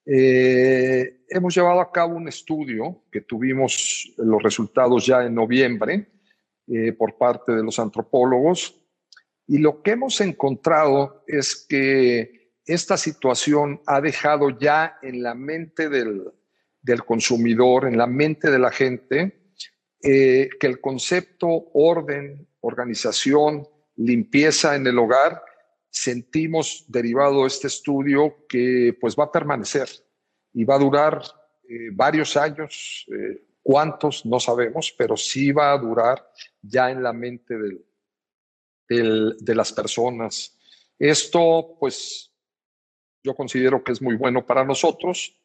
eh, 0.08 1.20
hemos 1.30 1.54
llevado 1.54 1.82
a 1.82 1.92
cabo 1.92 2.16
un 2.16 2.28
estudio 2.28 3.04
que 3.12 3.22
tuvimos 3.22 4.12
los 4.18 4.42
resultados 4.42 5.06
ya 5.06 5.24
en 5.24 5.36
noviembre 5.36 6.08
eh, 6.66 6.92
por 6.94 7.16
parte 7.16 7.52
de 7.52 7.62
los 7.62 7.78
antropólogos. 7.78 8.76
Y 9.46 9.60
lo 9.60 9.84
que 9.84 9.92
hemos 9.92 10.20
encontrado 10.20 11.24
es 11.28 11.56
que 11.70 12.56
esta 12.66 12.98
situación 12.98 13.82
ha 13.86 14.02
dejado 14.02 14.50
ya 14.50 14.98
en 15.04 15.22
la 15.22 15.36
mente 15.36 15.90
del, 15.90 16.24
del 16.86 17.04
consumidor, 17.04 17.88
en 17.88 17.98
la 17.98 18.06
mente 18.06 18.52
de 18.52 18.60
la 18.60 18.72
gente, 18.72 19.54
eh, 20.04 20.50
que 20.60 20.68
el 20.68 20.80
concepto 20.80 21.48
orden, 21.74 22.48
organización, 22.62 23.68
limpieza 23.96 24.76
en 24.76 24.86
el 24.86 25.00
hogar, 25.00 25.42
sentimos 25.90 26.86
derivado 26.88 27.42
de 27.42 27.48
este 27.48 27.68
estudio 27.68 28.46
que 28.48 28.96
pues 29.02 29.16
va 29.16 29.26
a 29.26 29.32
permanecer 29.32 29.90
y 30.54 30.64
va 30.64 30.76
a 30.76 30.80
durar 30.80 31.22
eh, 31.68 31.90
varios 31.92 32.38
años, 32.38 33.06
eh, 33.12 33.46
cuántos 33.64 34.24
no 34.24 34.40
sabemos, 34.40 34.94
pero 34.96 35.18
sí 35.18 35.52
va 35.52 35.72
a 35.72 35.80
durar 35.80 36.30
ya 36.62 36.92
en 36.92 37.02
la 37.02 37.14
mente 37.14 37.56
de 38.88 39.56
las 39.56 39.74
personas. 39.74 40.56
Esto 41.00 41.78
pues 41.80 42.32
yo 43.24 43.34
considero 43.36 43.84
que 43.84 43.94
es 43.94 44.04
muy 44.04 44.16
bueno 44.16 44.46
para 44.46 44.64
nosotros 44.64 45.36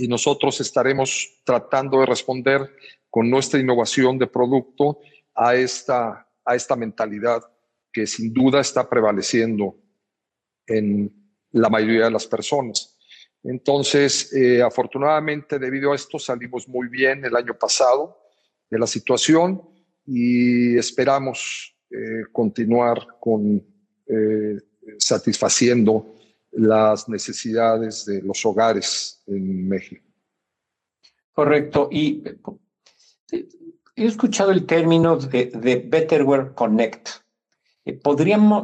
y 0.00 0.08
nosotros 0.08 0.58
estaremos 0.62 1.42
tratando 1.44 2.00
de 2.00 2.06
responder 2.06 2.74
con 3.10 3.28
nuestra 3.28 3.60
innovación 3.60 4.18
de 4.18 4.26
producto 4.26 5.00
a 5.34 5.54
esta, 5.54 6.26
a 6.42 6.54
esta 6.54 6.74
mentalidad 6.74 7.42
que 7.92 8.06
sin 8.06 8.32
duda 8.32 8.60
está 8.60 8.88
prevaleciendo 8.88 9.76
en 10.66 11.12
la 11.50 11.68
mayoría 11.68 12.04
de 12.04 12.12
las 12.12 12.26
personas. 12.26 12.96
Entonces, 13.42 14.32
eh, 14.32 14.62
afortunadamente, 14.62 15.58
debido 15.58 15.92
a 15.92 15.96
esto, 15.96 16.18
salimos 16.18 16.66
muy 16.66 16.88
bien 16.88 17.22
el 17.26 17.36
año 17.36 17.52
pasado 17.58 18.22
de 18.70 18.78
la 18.78 18.86
situación 18.86 19.60
y 20.06 20.78
esperamos 20.78 21.76
eh, 21.90 22.24
continuar 22.32 23.06
con 23.20 23.62
eh, 24.06 24.56
satisfaciendo 24.98 26.14
las 26.52 27.08
necesidades 27.08 28.04
de 28.06 28.22
los 28.22 28.44
hogares 28.44 29.22
en 29.26 29.68
México. 29.68 30.04
Correcto. 31.32 31.88
Y 31.90 32.24
he 33.32 34.04
escuchado 34.04 34.50
el 34.50 34.66
término 34.66 35.16
de, 35.16 35.46
de 35.46 35.76
Betterware 35.76 36.54
Connect. 36.54 37.08
Eh, 37.84 38.00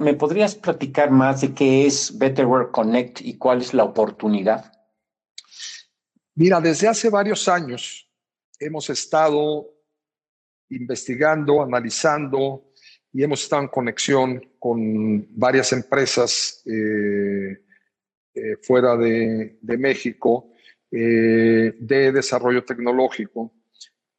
¿Me 0.00 0.14
podrías 0.14 0.54
platicar 0.54 1.10
más 1.10 1.40
de 1.40 1.54
qué 1.54 1.86
es 1.86 2.16
Betterware 2.18 2.70
Connect 2.70 3.20
y 3.22 3.38
cuál 3.38 3.62
es 3.62 3.72
la 3.72 3.84
oportunidad? 3.84 4.72
Mira, 6.34 6.60
desde 6.60 6.88
hace 6.88 7.08
varios 7.08 7.48
años 7.48 8.10
hemos 8.58 8.90
estado 8.90 9.66
investigando, 10.68 11.62
analizando 11.62 12.72
y 13.12 13.22
hemos 13.22 13.42
estado 13.42 13.62
en 13.62 13.68
conexión 13.68 14.50
con 14.58 15.26
varias 15.30 15.72
empresas 15.72 16.62
eh, 16.66 17.64
eh, 18.36 18.56
fuera 18.62 18.96
de, 18.96 19.58
México 19.62 20.52
de 20.88 22.12
desarrollo 22.12 22.64
tecnológico, 22.64 23.52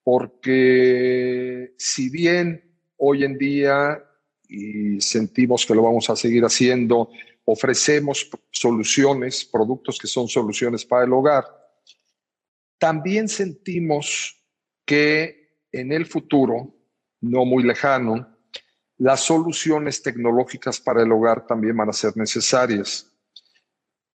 porque 0.04 1.74
si 1.78 2.10
bien 2.10 2.68
hoy 2.98 3.24
en 3.24 3.38
día, 3.38 4.04
y 4.48 5.00
sentimos 5.02 5.66
que 5.66 5.76
lo 5.76 5.84
vamos 5.84 6.10
a 6.10 6.16
seguir 6.16 6.44
haciendo, 6.44 7.10
ofrecemos 7.46 8.30
soluciones, 8.52 9.46
productos 9.46 9.98
que 9.98 10.08
son 10.08 10.28
soluciones 10.28 10.86
para 10.86 11.06
el 11.06 11.14
hogar, 11.14 11.46
también 12.78 13.28
sentimos 13.28 14.42
que 14.86 15.62
en 15.72 15.92
el 15.92 16.06
futuro, 16.06 16.76
no 17.22 17.46
muy 17.46 17.64
lejano, 17.64 18.36
las 18.98 19.22
soluciones 19.22 20.02
tecnológicas 20.02 20.80
para 20.80 21.04
el 21.04 21.12
hogar 21.12 21.46
también 21.46 21.78
van 21.78 21.90
a 21.90 21.94
ser 21.94 22.16
necesarias. 22.18 23.12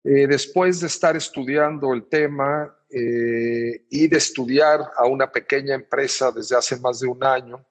Eh, 0.04 0.26
después 0.26 0.80
de 0.80 0.86
estar 0.86 1.16
estudiando 1.16 1.92
el 1.92 2.08
tema 2.08 2.74
eh, 2.90 3.84
y 3.90 4.06
de 4.06 4.16
estudiar 4.16 4.80
a 4.96 5.06
una 5.06 5.30
pequeña 5.30 5.74
empresa 5.74 6.30
desde 6.32 6.56
hace 6.56 6.78
más 6.78 7.00
de 7.00 7.08
un 7.08 7.22
año, 7.22 7.66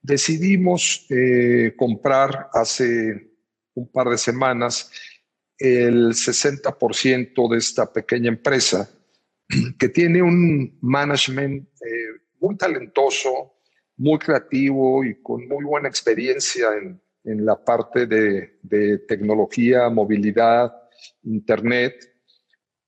decidimos 0.00 1.06
eh, 1.10 1.74
comprar 1.76 2.48
hace 2.52 3.32
un 3.74 3.90
par 3.90 4.08
de 4.08 4.18
semanas 4.18 4.90
el 5.58 6.12
60% 6.12 7.50
de 7.50 7.58
esta 7.58 7.92
pequeña 7.92 8.28
empresa 8.28 8.90
que 9.78 9.88
tiene 9.88 10.22
un 10.22 10.78
management 10.80 11.68
eh, 11.80 12.20
muy 12.40 12.56
talentoso, 12.56 13.54
muy 13.96 14.18
creativo 14.18 15.04
y 15.04 15.20
con 15.22 15.46
muy 15.48 15.64
buena 15.64 15.88
experiencia 15.88 16.68
en, 16.76 17.00
la 17.24 17.56
parte 17.56 18.06
de, 18.06 18.98
tecnología, 19.08 19.88
movilidad, 19.88 20.72
internet, 21.22 21.94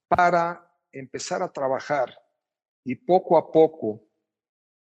para 0.08 0.64
empezar 0.92 1.42
a 1.42 1.52
trabajar 1.52 2.14
y 2.84 2.94
poco 2.94 3.36
a 3.36 3.50
poco 3.52 4.02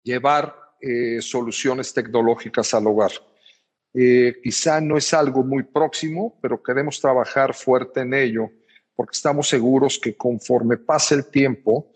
llevar 0.03 0.55
eh, 0.79 1.21
soluciones 1.21 1.93
tecnológicas 1.93 2.73
al 2.73 2.87
hogar. 2.87 3.11
Eh, 3.93 4.39
quizá 4.41 4.79
no 4.79 4.97
es 4.97 5.13
algo 5.13 5.43
muy 5.43 5.63
próximo, 5.63 6.39
pero 6.41 6.63
queremos 6.63 6.99
trabajar 6.99 7.53
fuerte 7.53 8.01
en 8.01 8.13
ello 8.13 8.49
porque 8.95 9.15
estamos 9.15 9.49
seguros 9.49 9.99
que 9.99 10.15
conforme 10.15 10.77
pase 10.77 11.15
el 11.15 11.25
tiempo, 11.25 11.91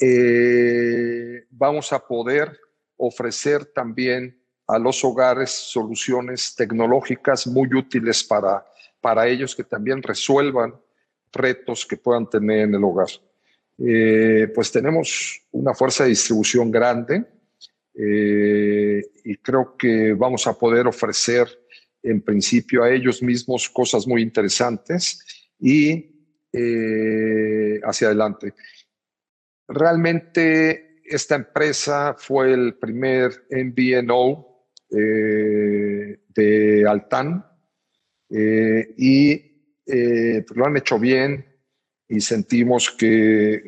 eh, 0.00 1.46
vamos 1.50 1.92
a 1.92 1.98
poder 1.98 2.58
ofrecer 2.96 3.66
también 3.66 4.42
a 4.66 4.78
los 4.78 5.04
hogares 5.04 5.50
soluciones 5.50 6.54
tecnológicas 6.54 7.46
muy 7.46 7.68
útiles 7.74 8.24
para, 8.24 8.64
para 9.00 9.26
ellos 9.26 9.54
que 9.54 9.64
también 9.64 10.02
resuelvan 10.02 10.74
retos 11.32 11.86
que 11.86 11.96
puedan 11.96 12.28
tener 12.28 12.60
en 12.60 12.74
el 12.74 12.84
hogar. 12.84 13.08
Eh, 13.78 14.50
pues 14.54 14.72
tenemos 14.72 15.40
una 15.52 15.74
fuerza 15.74 16.04
de 16.04 16.10
distribución 16.10 16.70
grande 16.70 17.24
eh, 17.94 19.02
y 19.24 19.36
creo 19.36 19.76
que 19.76 20.12
vamos 20.14 20.46
a 20.46 20.58
poder 20.58 20.86
ofrecer 20.86 21.48
en 22.02 22.22
principio 22.22 22.82
a 22.82 22.90
ellos 22.90 23.22
mismos 23.22 23.68
cosas 23.68 24.06
muy 24.06 24.22
interesantes 24.22 25.24
y 25.58 26.18
eh, 26.52 27.80
hacia 27.82 28.08
adelante. 28.08 28.54
Realmente 29.66 31.00
esta 31.04 31.34
empresa 31.34 32.14
fue 32.16 32.52
el 32.52 32.76
primer 32.76 33.46
MVNO 33.50 34.46
eh, 34.90 36.20
de 36.28 36.86
Altan 36.88 37.44
eh, 38.30 38.94
y 38.96 39.44
lo 40.54 40.66
han 40.66 40.76
hecho 40.76 40.98
bien 40.98 41.46
y 42.06 42.20
sentimos 42.20 42.90
que 42.90 43.62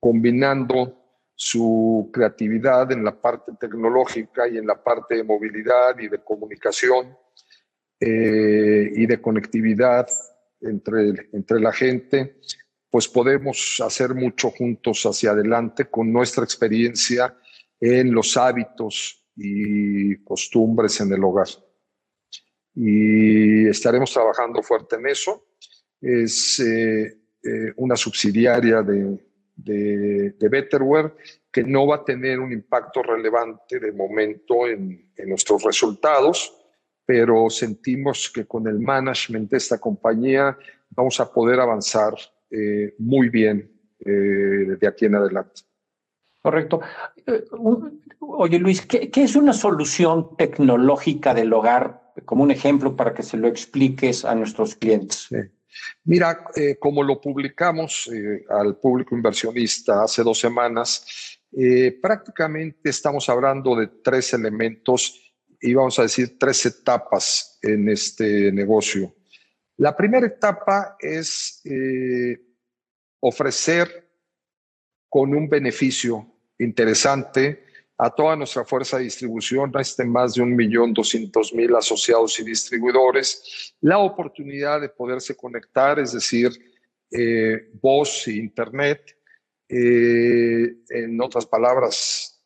combinando 0.00 0.98
su 1.34 2.10
creatividad 2.12 2.90
en 2.90 3.04
la 3.04 3.20
parte 3.20 3.52
tecnológica 3.60 4.48
y 4.48 4.56
en 4.56 4.66
la 4.66 4.82
parte 4.82 5.16
de 5.16 5.24
movilidad 5.24 5.98
y 5.98 6.08
de 6.08 6.18
comunicación 6.18 7.14
y 8.00 9.06
de 9.06 9.20
conectividad 9.20 10.08
entre, 10.62 11.28
entre 11.32 11.60
la 11.60 11.72
gente, 11.72 12.36
pues 12.90 13.08
podemos 13.08 13.82
hacer 13.84 14.14
mucho 14.14 14.50
juntos 14.50 15.02
hacia 15.04 15.30
adelante 15.30 15.86
con 15.86 16.12
nuestra 16.12 16.44
experiencia 16.44 17.34
en 17.80 18.12
los 18.12 18.36
hábitos 18.36 19.24
y 19.34 20.16
costumbres 20.22 21.00
en 21.00 21.12
el 21.12 21.24
hogar. 21.24 21.48
Y 22.74 23.66
estaremos 23.68 24.12
trabajando 24.12 24.62
fuerte 24.62 24.96
en 24.96 25.06
eso. 25.06 25.44
Es 26.00 26.58
eh, 26.60 27.18
eh, 27.42 27.72
una 27.76 27.96
subsidiaria 27.96 28.82
de, 28.82 29.18
de, 29.56 30.48
Betterware 30.48 31.14
que 31.50 31.62
no 31.62 31.86
va 31.86 31.96
a 31.96 32.04
tener 32.04 32.40
un 32.40 32.52
impacto 32.52 33.02
relevante 33.02 33.78
de 33.78 33.92
momento 33.92 34.66
en, 34.66 35.12
en 35.16 35.28
nuestros 35.28 35.62
resultados, 35.62 36.56
pero 37.04 37.50
sentimos 37.50 38.30
que 38.34 38.46
con 38.46 38.66
el 38.66 38.80
management 38.80 39.50
de 39.50 39.58
esta 39.58 39.78
compañía 39.78 40.56
vamos 40.90 41.20
a 41.20 41.30
poder 41.30 41.60
avanzar 41.60 42.14
eh, 42.50 42.94
muy 42.98 43.28
bien 43.28 43.68
de 44.04 44.84
aquí 44.88 45.04
en 45.04 45.14
adelante. 45.14 45.62
Correcto. 46.42 46.80
Oye, 48.18 48.58
Luis, 48.58 48.84
¿qué, 48.84 49.10
es 49.14 49.36
una 49.36 49.52
solución 49.52 50.36
tecnológica 50.36 51.34
del 51.34 51.52
hogar? 51.52 52.01
Como 52.24 52.42
un 52.42 52.50
ejemplo 52.50 52.96
para 52.96 53.14
que 53.14 53.22
se 53.22 53.36
lo 53.36 53.48
expliques 53.48 54.24
a 54.24 54.34
nuestros 54.34 54.74
clientes. 54.74 55.28
Mira, 56.04 56.44
como 56.78 57.02
lo 57.02 57.20
publicamos 57.20 58.10
al 58.50 58.76
público 58.76 59.16
inversionista 59.16 60.02
hace 60.02 60.22
dos 60.22 60.38
semanas, 60.38 61.40
prácticamente 62.00 62.90
estamos 62.90 63.28
hablando 63.28 63.74
de 63.76 63.88
tres 64.02 64.34
elementos 64.34 65.32
y 65.62 65.74
vamos 65.74 65.98
a 65.98 66.02
decir 66.02 66.38
tres 66.38 66.66
etapas 66.66 67.58
en 67.62 67.88
este 67.88 68.50
negocio. 68.52 69.14
La 69.76 69.96
primera 69.96 70.26
etapa 70.26 70.96
es 70.98 71.60
eh, 71.64 72.38
ofrecer 73.20 74.10
con 75.08 75.34
un 75.34 75.48
beneficio 75.48 76.26
interesante 76.58 77.64
a 78.04 78.10
toda 78.10 78.34
nuestra 78.34 78.64
fuerza 78.64 78.98
de 78.98 79.04
distribución, 79.04 79.72
este 79.78 80.04
más 80.04 80.34
de 80.34 80.42
un 80.42 80.56
millón 80.56 80.92
doscientos 80.92 81.54
mil 81.54 81.74
asociados 81.76 82.38
y 82.40 82.44
distribuidores, 82.44 83.74
la 83.80 83.98
oportunidad 83.98 84.80
de 84.80 84.88
poderse 84.88 85.36
conectar, 85.36 86.00
es 86.00 86.12
decir, 86.12 86.50
eh, 87.12 87.70
voz 87.80 88.26
e 88.26 88.32
internet, 88.32 89.16
eh, 89.68 90.78
en 90.90 91.20
otras 91.20 91.46
palabras, 91.46 92.42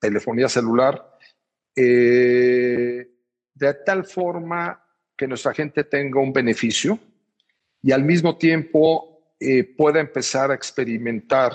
telefonía 0.00 0.48
celular, 0.48 1.16
eh, 1.74 3.08
de 3.54 3.74
tal 3.84 4.04
forma 4.04 4.84
que 5.16 5.26
nuestra 5.28 5.54
gente 5.54 5.84
tenga 5.84 6.20
un 6.20 6.32
beneficio 6.32 6.98
y 7.80 7.92
al 7.92 8.02
mismo 8.02 8.36
tiempo 8.36 9.34
eh, 9.38 9.64
pueda 9.64 10.00
empezar 10.00 10.50
a 10.50 10.54
experimentar 10.54 11.52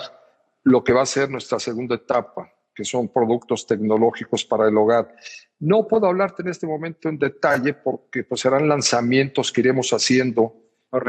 lo 0.64 0.82
que 0.82 0.92
va 0.92 1.02
a 1.02 1.06
ser 1.06 1.28
nuestra 1.28 1.58
segunda 1.58 1.96
etapa, 1.96 2.51
que 2.74 2.84
son 2.84 3.08
productos 3.08 3.66
tecnológicos 3.66 4.44
para 4.44 4.68
el 4.68 4.76
hogar. 4.76 5.14
No 5.58 5.86
puedo 5.86 6.06
hablarte 6.06 6.42
en 6.42 6.48
este 6.48 6.66
momento 6.66 7.08
en 7.08 7.18
detalle 7.18 7.74
porque 7.74 8.24
pues, 8.24 8.40
serán 8.40 8.68
lanzamientos 8.68 9.52
que 9.52 9.60
iremos 9.60 9.90
haciendo 9.92 10.56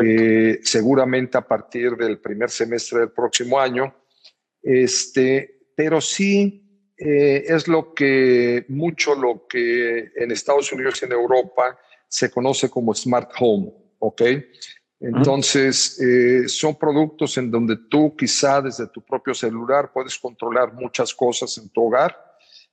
eh, 0.04 0.60
seguramente 0.64 1.38
a 1.38 1.48
partir 1.48 1.96
del 1.98 2.20
primer 2.20 2.50
semestre 2.50 3.00
del 3.00 3.12
próximo 3.12 3.60
año. 3.60 3.94
Este, 4.62 5.68
pero 5.76 6.00
sí 6.00 6.64
eh, 6.98 7.44
es 7.48 7.68
lo 7.68 7.94
que 7.94 8.66
mucho 8.70 9.16
lo 9.16 9.46
que 9.48 10.12
en 10.16 10.32
Estados 10.32 10.72
Unidos 10.72 11.02
y 11.02 11.06
en 11.06 11.12
Europa 11.12 11.78
se 12.08 12.30
conoce 12.30 12.70
como 12.70 12.94
smart 12.94 13.32
home, 13.40 13.74
¿ok? 14.00 14.22
Entonces, 15.04 16.00
eh, 16.00 16.48
son 16.48 16.78
productos 16.78 17.38
en 17.38 17.52
donde 17.52 17.76
tú 17.90 18.16
quizá 18.16 18.62
desde 18.62 18.88
tu 18.88 19.02
propio 19.04 19.34
celular 19.34 19.92
puedes 19.94 20.18
controlar 20.18 20.74
muchas 20.74 21.14
cosas 21.14 21.58
en 21.58 21.70
tu 21.70 21.88
hogar. 21.88 22.18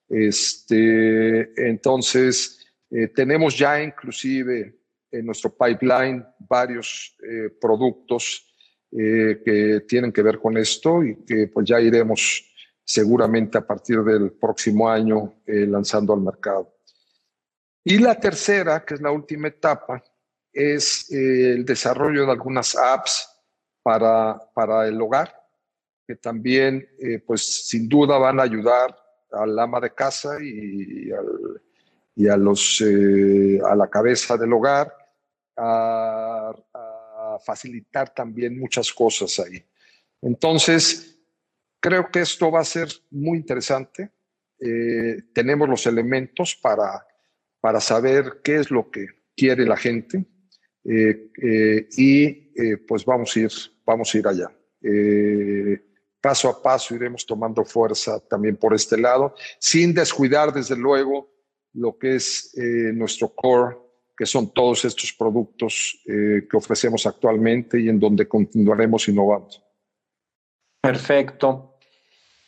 Este, 0.08 1.68
entonces, 1.68 2.64
eh, 2.90 3.08
tenemos 3.08 3.58
ya 3.58 3.82
inclusive 3.82 4.80
en 5.10 5.26
nuestro 5.26 5.50
pipeline 5.54 6.24
varios 6.38 7.16
productos 7.60 8.46
que 8.92 9.84
tienen 9.88 10.12
que 10.12 10.22
ver 10.22 10.38
con 10.38 10.56
esto 10.56 11.02
y 11.04 11.24
que 11.24 11.48
pues 11.48 11.66
ya 11.68 11.80
iremos 11.80 12.44
seguramente 12.90 13.56
a 13.56 13.64
partir 13.64 14.02
del 14.02 14.32
próximo 14.32 14.90
año 14.90 15.42
eh, 15.46 15.64
lanzando 15.64 16.12
al 16.12 16.20
mercado. 16.20 16.74
Y 17.84 17.98
la 17.98 18.18
tercera, 18.18 18.84
que 18.84 18.94
es 18.94 19.00
la 19.00 19.12
última 19.12 19.46
etapa, 19.46 20.02
es 20.52 21.10
eh, 21.12 21.52
el 21.52 21.64
desarrollo 21.64 22.26
de 22.26 22.32
algunas 22.32 22.76
apps 22.76 23.28
para, 23.82 24.38
para 24.54 24.86
el 24.88 25.00
hogar, 25.00 25.34
que 26.06 26.16
también, 26.16 26.88
eh, 26.98 27.18
pues 27.18 27.68
sin 27.68 27.88
duda 27.88 28.18
van 28.18 28.40
a 28.40 28.44
ayudar 28.44 28.96
al 29.32 29.58
ama 29.58 29.80
de 29.80 29.94
casa 29.94 30.38
y, 30.42 31.10
y 32.16 32.28
a, 32.28 32.36
los, 32.36 32.80
eh, 32.80 33.60
a 33.64 33.74
la 33.76 33.88
cabeza 33.88 34.36
del 34.36 34.52
hogar 34.52 34.92
a, 35.56 36.52
facilitar 37.42 38.12
también 38.12 38.58
muchas 38.58 38.92
cosas 38.92 39.38
ahí. 39.38 39.64
Entonces, 40.20 41.18
creo 41.80 42.10
que 42.10 42.20
esto 42.20 42.50
va 42.50 42.60
a 42.60 42.64
ser 42.64 42.88
muy 43.10 43.38
interesante. 43.38 44.10
Tenemos 45.32 45.68
los 45.68 45.86
elementos 45.86 46.54
para, 46.54 47.06
para 47.60 47.80
saber 47.80 48.40
qué 48.44 48.56
es 48.56 48.70
lo 48.70 48.90
que 48.90 49.06
quiere 49.34 49.64
la 49.64 49.78
gente 49.78 50.26
y 50.84 52.76
pues 52.86 53.04
vamos 53.04 53.36
a 53.36 53.40
ir, 53.40 53.50
vamos 53.84 54.14
a 54.14 54.18
ir 54.18 54.26
allá 54.26 54.50
paso 56.20 56.48
a 56.48 56.62
paso 56.62 56.94
iremos 56.94 57.24
tomando 57.24 57.64
fuerza 57.64 58.20
también 58.20 58.56
por 58.56 58.74
este 58.74 58.98
lado, 58.98 59.34
sin 59.58 59.94
descuidar 59.94 60.52
desde 60.52 60.76
luego 60.76 61.30
lo 61.72 61.96
que 61.96 62.16
es 62.16 62.52
eh, 62.56 62.92
nuestro 62.92 63.34
core, 63.34 63.76
que 64.16 64.26
son 64.26 64.52
todos 64.52 64.84
estos 64.84 65.12
productos 65.12 66.02
eh, 66.06 66.46
que 66.48 66.56
ofrecemos 66.56 67.06
actualmente 67.06 67.80
y 67.80 67.88
en 67.88 67.98
donde 67.98 68.28
continuaremos 68.28 69.08
innovando. 69.08 69.56
Perfecto. 70.82 71.78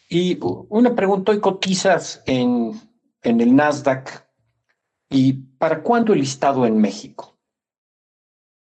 Y 0.09 0.39
una 0.69 0.95
pregunta, 0.95 1.33
hoy 1.33 1.41
cotizas 1.41 2.23
en, 2.27 2.73
en 3.23 3.41
el 3.41 3.57
Nasdaq 3.57 4.27
y 5.09 5.33
¿para 5.33 5.83
cuándo 5.83 6.13
el 6.13 6.21
listado 6.21 6.67
en 6.67 6.79
México? 6.79 7.32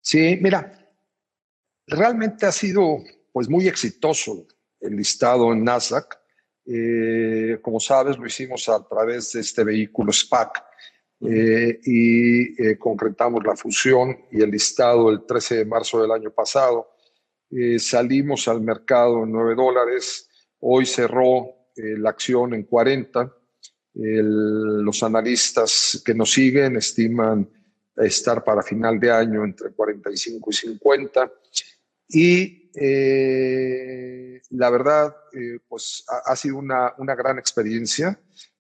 Sí, 0.04 0.38
mira, 0.38 0.70
realmente 1.86 2.44
ha 2.44 2.52
sido 2.52 2.98
pues 3.32 3.48
muy 3.48 3.66
exitoso 3.66 4.46
el 4.78 4.96
listado 4.96 5.50
en 5.50 5.64
Nasdaq. 5.64 6.18
Eh, 6.66 7.58
como 7.62 7.80
sabes, 7.80 8.18
lo 8.18 8.26
hicimos 8.26 8.68
a 8.68 8.86
través 8.86 9.32
de 9.32 9.40
este 9.40 9.64
vehículo 9.64 10.12
SPAC 10.12 10.62
eh, 11.26 11.80
y 11.84 12.62
eh, 12.62 12.76
concretamos 12.76 13.42
la 13.44 13.56
fusión 13.56 14.26
y 14.30 14.42
el 14.42 14.50
listado 14.50 15.08
el 15.08 15.24
13 15.24 15.56
de 15.56 15.64
marzo 15.64 16.02
del 16.02 16.12
año 16.12 16.30
pasado. 16.30 16.90
salimos 17.78 18.46
al 18.46 18.60
mercado 18.60 19.24
en 19.24 19.32
9 19.32 19.54
dólares, 19.54 20.28
hoy 20.60 20.84
cerró 20.84 21.46
la 21.76 22.10
acción 22.10 22.52
en 22.52 22.64
40. 22.64 23.32
los 23.94 25.02
analistas 25.02 26.02
que 26.04 26.14
nos 26.14 26.30
siguen 26.30 26.76
estiman 26.76 27.48
estar 27.96 28.42
para 28.42 28.62
final 28.62 28.98
de 28.98 29.10
año 29.10 29.44
entre 29.44 29.70
45 29.70 30.50
y 30.50 30.54
50. 30.54 31.32
Y 32.08 32.70
eh, 32.74 34.40
la 34.50 34.70
verdad, 34.70 35.16
eh, 35.32 35.58
pues 35.68 36.04
ha, 36.26 36.34
sido 36.36 36.58
una, 36.58 36.92
una, 36.98 37.14
gran 37.14 37.38
experiencia. 37.38 38.18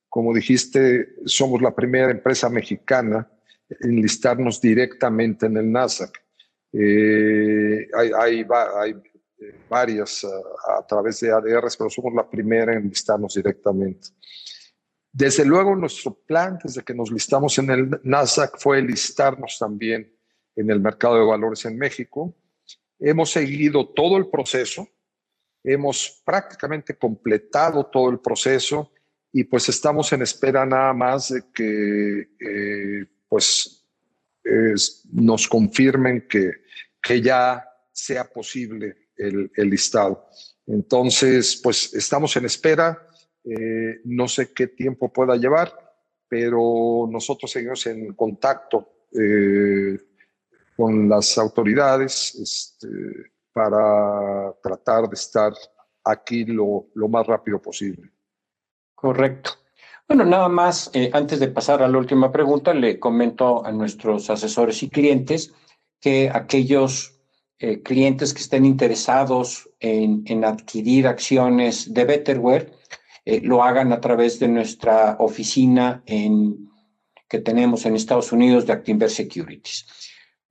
Como 0.08 0.32
dijiste, 0.32 1.16
somos 1.24 1.60
la 1.60 1.74
primera 1.74 2.10
empresa 2.10 2.48
mexicana 2.48 3.28
en 3.68 3.96
listarnos 3.96 4.60
directamente 4.60 5.46
en 5.46 5.56
el 5.56 5.70
Nasdaq. 5.70 6.12
Eh, 6.72 7.88
hay, 7.94 8.10
hay, 8.16 8.46
hay, 8.76 8.94
varias 9.68 10.24
a, 10.24 10.86
través 10.86 11.20
de 11.20 11.30
ADRs, 11.30 11.76
pero 11.76 11.90
somos 11.90 12.14
la 12.14 12.28
primera 12.28 12.72
en 12.74 12.88
listarnos 12.88 13.34
directamente. 13.34 14.08
Desde 15.16 15.44
luego, 15.44 15.76
nuestro 15.76 16.12
plan 16.12 16.58
desde 16.62 16.82
que 16.82 16.92
nos 16.92 17.10
listamos 17.10 17.56
en 17.58 17.70
el 17.70 18.00
Nasdaq 18.02 18.58
fue 18.58 18.82
listarnos 18.82 19.56
también 19.58 20.12
en 20.56 20.70
el 20.70 20.80
mercado 20.80 21.18
de 21.18 21.24
valores 21.24 21.64
en 21.64 21.78
México 21.78 22.36
hemos 22.98 23.30
seguido 23.30 23.88
todo 23.88 24.16
el 24.16 24.28
proceso, 24.28 24.88
hemos 25.62 26.22
prácticamente 26.24 26.96
completado 26.96 27.86
todo 27.86 28.10
el 28.10 28.20
proceso 28.20 28.92
y 29.32 29.44
pues 29.44 29.68
estamos 29.68 30.12
en 30.12 30.22
espera 30.22 30.64
nada 30.64 30.92
más 30.92 31.28
de 31.28 31.42
que 31.52 32.28
eh, 32.40 33.06
pues 33.28 33.80
nos 35.12 35.48
confirmen 35.48 36.26
que, 36.28 36.52
que 37.02 37.20
ya 37.20 37.66
sea 37.92 38.24
posible 38.24 39.08
el, 39.16 39.50
listado. 39.56 40.28
Entonces, 40.66 41.58
pues 41.62 41.94
estamos 41.94 42.36
en 42.36 42.44
espera, 42.44 43.08
eh, 43.44 44.00
no 44.04 44.26
sé 44.26 44.52
qué 44.52 44.68
tiempo 44.68 45.12
pueda 45.12 45.36
llevar, 45.36 45.72
pero 46.28 47.06
nosotros 47.10 47.50
seguimos 47.50 47.86
en 47.86 48.14
contacto. 48.14 48.88
Eh, 49.12 49.96
con 50.76 51.08
las 51.08 51.38
autoridades 51.38 52.34
este, 52.34 52.88
para 53.52 54.52
tratar 54.60 55.08
de 55.08 55.14
estar 55.14 55.52
aquí 56.02 56.44
lo, 56.44 56.88
lo, 56.94 57.08
más 57.08 57.24
rápido 57.28 57.62
posible. 57.62 58.10
Correcto. 58.92 59.52
Bueno, 60.08 60.24
nada 60.24 60.48
más, 60.48 60.90
eh, 60.92 61.10
antes 61.12 61.38
de 61.38 61.46
pasar 61.46 61.80
a 61.80 61.86
la 61.86 61.96
última 61.96 62.32
pregunta, 62.32 62.74
le 62.74 62.98
comento 62.98 63.64
a 63.64 63.70
nuestros 63.70 64.28
asesores 64.30 64.82
y 64.82 64.90
clientes 64.90 65.54
que 66.00 66.28
aquellos 66.32 67.12
clientes 67.82 68.34
que 68.34 68.40
estén 68.40 68.66
interesados 68.66 69.70
en, 69.80 70.22
en 70.26 70.44
adquirir 70.44 71.06
acciones 71.06 71.94
de 71.94 72.04
Betterware, 72.04 72.74
eh, 73.24 73.40
lo 73.42 73.62
hagan 73.62 73.92
a 73.92 74.00
través 74.00 74.38
de 74.38 74.48
nuestra 74.48 75.16
oficina 75.18 76.02
que 76.06 77.38
tenemos 77.38 77.86
en 77.86 77.96
Estados 77.96 78.32
Unidos 78.32 78.66
de 78.66 78.72
Actinver 78.72 79.10
Securities. 79.10 79.86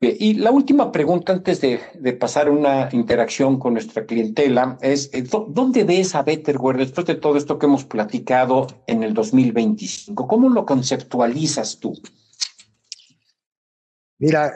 Y 0.03 0.33
la 0.33 0.51
última 0.51 0.91
pregunta 0.91 1.31
antes 1.31 1.61
de, 1.61 1.79
pasar 2.19 2.49
una 2.49 2.89
interacción 2.91 3.57
con 3.57 3.73
nuestra 3.73 4.05
clientela 4.05 4.77
es, 4.81 5.09
eh, 5.13 5.23
¿dónde 5.47 5.85
ves 5.85 6.13
a 6.15 6.23
Betterware 6.23 6.77
después 6.77 7.07
de 7.07 7.15
todo 7.15 7.37
esto 7.37 7.57
que 7.57 7.67
hemos 7.67 7.85
platicado 7.85 8.67
en 8.85 9.03
el 9.03 9.13
2025? 9.13 10.27
¿Cómo 10.27 10.49
lo 10.49 10.65
conceptualizas 10.65 11.79
tú? 11.79 11.93
Mira, 14.17 14.51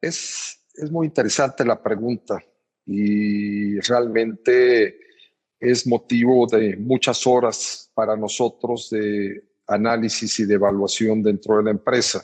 es, 0.00 0.60
es 0.74 0.90
muy 0.90 1.08
interesante 1.08 1.64
la 1.64 1.82
pregunta 1.82 2.38
y 2.86 3.80
realmente 3.80 4.98
es 5.62 5.86
motivo 5.86 6.44
de 6.48 6.76
muchas 6.76 7.24
horas 7.24 7.88
para 7.94 8.16
nosotros 8.16 8.90
de 8.90 9.44
análisis 9.68 10.40
y 10.40 10.44
de 10.44 10.54
evaluación 10.54 11.22
dentro 11.22 11.56
de 11.56 11.62
la 11.62 11.70
empresa. 11.70 12.20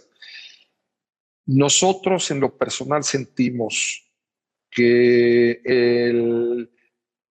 Nosotros 1.47 2.33
en 2.33 2.41
lo 2.41 2.59
personal 2.59 3.05
sentimos 3.05 4.05
que 4.69 5.61
el, 5.65 6.69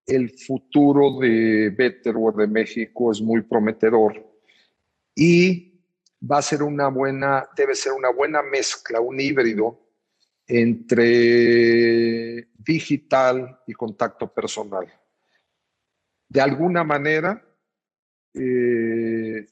el 0.06 0.30
futuro 0.30 1.20
de 1.20 1.72
Betterware 1.72 2.38
de 2.38 2.48
México 2.48 3.12
es 3.12 3.20
muy 3.20 3.42
prometedor 3.42 4.26
y 5.14 5.74
va 6.20 6.38
a 6.38 6.42
ser 6.42 6.64
una 6.64 6.88
buena, 6.88 7.50
debe 7.58 7.76
ser 7.76 7.92
una 7.92 8.12
buena 8.12 8.42
mezcla, 8.42 9.02
un 9.02 9.20
híbrido 9.20 9.78
entre 10.48 12.48
digital 12.58 13.60
y 13.68 13.74
contacto 13.74 14.34
personal. 14.34 14.88
De 16.30 16.42
alguna 16.42 16.84
manera, 16.84 17.44
eh, 18.34 19.46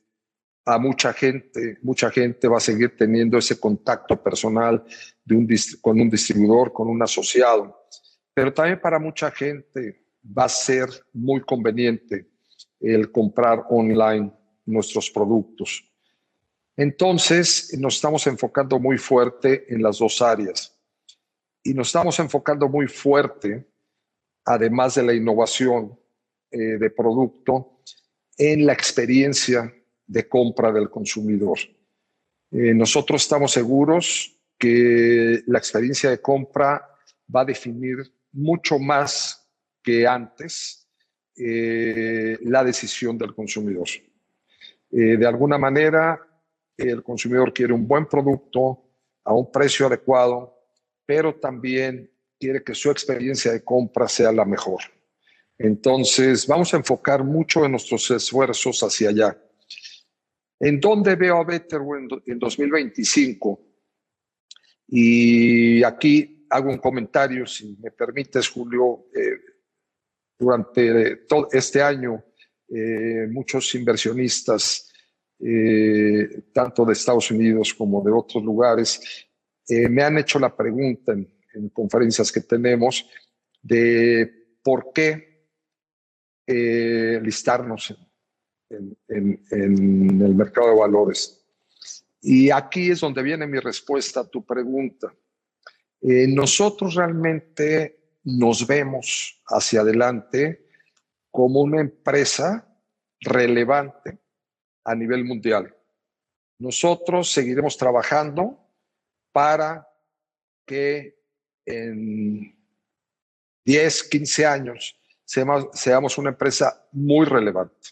a 0.66 0.80
mucha 0.80 1.14
gente, 1.14 1.78
mucha 1.82 2.10
gente 2.10 2.48
va 2.48 2.58
a 2.58 2.62
seguir 2.62 2.98
teniendo 2.98 3.38
ese 3.38 3.60
contacto 3.60 4.22
personal 4.22 4.84
de 5.24 5.36
un, 5.36 5.48
con 5.82 6.00
un 6.02 6.10
distribuidor, 6.10 6.74
con 6.74 6.90
un 6.90 7.02
asociado. 7.02 7.88
Pero 8.34 8.54
también 8.54 8.82
para 8.82 9.00
mucha 9.00 9.32
gente 9.32 10.06
va 10.26 10.46
a 10.46 10.50
ser 10.50 10.90
muy 11.14 11.42
conveniente 11.42 12.30
el 12.80 13.12
comprar 13.12 13.66
online 13.70 14.32
nuestros 14.66 15.10
productos. 15.10 15.90
Entonces, 16.76 17.78
nos 17.80 17.96
estamos 17.96 18.28
enfocando 18.28 18.80
muy 18.80 18.98
fuerte 18.98 19.66
en 19.74 19.82
las 19.82 20.00
dos 20.00 20.22
áreas 20.22 20.76
y 21.64 21.74
nos 21.74 21.88
estamos 21.88 22.20
enfocando 22.20 22.68
muy 22.68 22.88
fuerte, 22.88 23.68
además 24.44 24.96
de 24.96 25.04
la 25.04 25.14
innovación 25.14 25.98
eh, 26.52 26.78
de 26.78 26.90
producto, 26.90 27.82
en 28.38 28.66
la 28.66 28.74
experiencia 28.74 29.74
de 30.06 30.28
compra 30.28 30.72
del 30.72 30.90
consumidor. 30.90 31.58
Eh, 32.52 32.74
nosotros 32.74 33.24
estamos 33.24 33.52
seguros 33.52 34.38
que 34.58 35.42
la 35.48 35.58
experiencia 35.58 36.10
de 36.10 36.22
compra 36.22 36.88
va 37.34 37.42
a 37.42 37.46
definir 37.46 37.98
mucho 38.32 38.78
más 38.80 39.50
que 39.82 40.08
antes 40.08 40.88
eh, 41.36 42.38
la 42.42 42.64
decisión 42.64 43.18
del 43.18 43.34
consumidor. 43.34 43.88
De 44.90 45.26
alguna 45.26 45.58
manera, 45.58 46.22
el 46.78 47.04
consumidor 47.04 47.54
quiere 47.54 47.74
un 47.74 47.86
buen 47.86 48.06
producto 48.06 48.86
a 49.26 49.34
un 49.34 49.52
precio 49.52 49.88
adecuado, 49.88 50.58
pero 51.06 51.36
también 51.36 52.10
quiere 52.40 52.64
que 52.64 52.76
su 52.76 52.92
experiencia 52.92 53.52
de 53.52 53.64
compra 53.64 54.08
sea 54.08 54.32
la 54.32 54.46
mejor. 54.46 54.82
Entonces, 55.58 56.46
vamos 56.48 56.74
a 56.74 56.78
enfocar 56.78 57.24
mucho 57.24 57.66
en 57.66 57.72
nuestros 57.72 58.10
esfuerzos 58.12 58.82
hacia 58.82 59.10
allá. 59.10 59.42
¿En 60.60 60.80
dónde 60.80 61.16
veo 61.16 61.38
a 61.38 61.44
Betterware 61.44 62.08
en 62.26 62.40
2025? 62.40 63.62
Y 64.88 65.84
aquí 65.84 66.46
hago 66.50 66.70
un 66.70 66.78
comentario, 66.78 67.46
si 67.46 67.78
me 67.82 67.92
permites, 67.92 68.50
Julio. 68.50 69.08
Eh, 69.16 69.56
durante 70.38 71.16
todo 71.28 71.48
este 71.52 71.82
año, 71.82 72.24
eh, 72.68 73.28
muchos 73.30 73.74
inversionistas, 73.76 74.92
eh, 75.40 76.44
tanto 76.54 76.86
de 76.86 76.94
Estados 76.94 77.30
Unidos 77.32 77.74
como 77.74 78.02
de 78.04 78.12
otros 78.12 78.44
lugares, 78.44 79.28
eh, 79.68 79.88
me 79.90 80.04
han 80.04 80.18
hecho 80.18 80.40
la 80.40 80.56
pregunta 80.56 81.14
en, 81.14 81.32
conferencias 81.72 82.34
que 82.34 82.42
tenemos 82.42 83.10
de 83.62 84.58
por 84.62 84.92
qué 84.94 85.35
listarnos 86.48 87.96
en, 88.70 89.46
el 89.50 90.36
mercado 90.36 90.70
de 90.70 90.80
valores. 90.80 91.46
Y 92.22 92.50
aquí 92.50 92.92
es 92.92 93.00
donde 93.00 93.22
viene 93.24 93.48
mi 93.48 93.60
respuesta 93.60 94.22
a 94.22 94.28
tu 94.28 94.46
pregunta. 94.46 95.14
nosotros 96.02 96.96
realmente 96.96 98.00
nos 98.24 98.66
vemos 98.66 99.42
hacia 99.48 99.82
adelante 99.82 100.68
como 101.32 101.62
una 101.62 101.82
empresa 101.82 102.68
relevante 103.22 104.18
a 104.84 104.96
nivel 104.96 105.26
mundial. 105.26 105.76
Nosotros 106.60 107.32
seguiremos 107.32 107.78
trabajando 107.78 108.60
para 109.32 109.88
que 110.66 111.20
en 111.66 112.58
10, 113.66 114.04
15 114.04 114.46
años 114.46 114.98
seamos, 115.26 116.18
una 116.18 116.30
empresa 116.30 116.88
muy 116.92 117.26
relevante. 117.26 117.90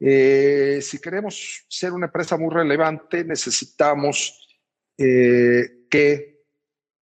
Eh, 0.00 0.80
si 0.80 1.00
queremos 1.00 1.64
ser 1.68 1.92
una 1.92 2.06
empresa 2.06 2.36
muy 2.36 2.52
relevante, 2.52 3.24
necesitamos 3.24 4.42
eh, 4.96 5.86
que 5.90 6.44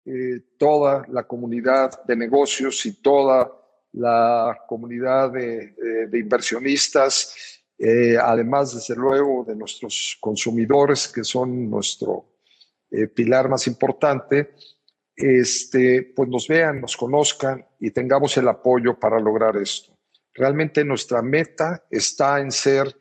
eh, 0.05 0.41
toda 0.57 1.05
la 1.09 1.23
comunidad 1.23 2.03
de 2.05 2.15
negocios 2.15 2.85
y 2.85 3.01
toda 3.01 3.51
la 3.93 4.63
comunidad 4.67 5.31
de, 5.31 6.09
inversionistas, 6.11 7.63
eh, 7.77 8.17
además, 8.19 8.73
desde 8.73 8.95
luego, 8.95 9.45
de 9.47 9.55
nuestros 9.55 10.17
consumidores, 10.19 11.07
que 11.07 11.23
son 11.23 11.69
nuestro 11.69 12.29
pilar 13.15 13.49
más 13.49 13.65
importante, 13.67 14.53
este, 15.15 16.11
pues 16.15 16.29
nos 16.29 16.47
vean, 16.47 16.81
nos 16.81 16.97
conozcan 16.97 17.65
y 17.79 17.91
tengamos 17.91 18.35
el 18.37 18.47
apoyo 18.47 18.99
para 18.99 19.19
lograr 19.19 19.57
esto. 19.57 19.97
Realmente 20.33 20.83
nuestra 20.83 21.21
meta 21.21 21.85
está 21.89 22.39
en 22.39 22.51
ser 22.51 22.95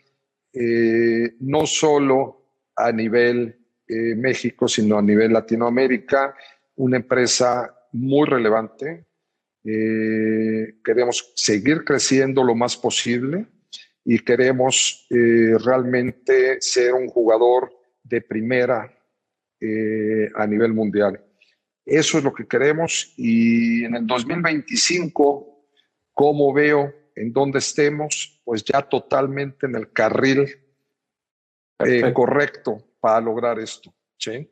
no 1.40 1.64
solo 1.64 2.44
a 2.76 2.92
nivel 2.92 3.58
México, 3.88 4.68
sino 4.68 4.98
a 4.98 5.02
nivel 5.02 5.32
Latinoamérica 5.32 6.34
una 6.76 6.96
empresa 6.96 7.74
muy 7.92 8.26
relevante. 8.26 9.06
Eh, 9.64 10.78
queremos 10.84 11.32
seguir 11.36 11.84
creciendo 11.84 12.42
lo 12.42 12.54
más 12.54 12.76
posible 12.76 13.46
y 14.04 14.18
queremos 14.18 15.06
eh, 15.10 15.56
realmente 15.64 16.60
ser 16.60 16.94
un 16.94 17.06
jugador 17.06 17.72
de 18.02 18.20
primera 18.20 18.92
eh, 19.60 20.28
a 20.34 20.46
nivel 20.46 20.72
mundial. 20.72 21.24
Eso 21.84 22.18
es 22.18 22.24
lo 22.24 22.32
que 22.32 22.46
queremos 22.46 23.12
y 23.16 23.84
en 23.84 23.96
el 23.96 24.06
2025, 24.06 25.66
como 26.12 26.52
veo 26.52 26.92
en 27.16 27.32
dónde 27.32 27.58
estemos, 27.58 28.40
pues 28.44 28.64
ya 28.64 28.82
totalmente 28.82 29.66
en 29.66 29.74
el 29.74 29.92
carril 29.92 30.46
correcto 32.14 32.78
para 33.00 33.20
lograr 33.20 33.58
esto. 33.58 33.92
¿sí? 34.16 34.48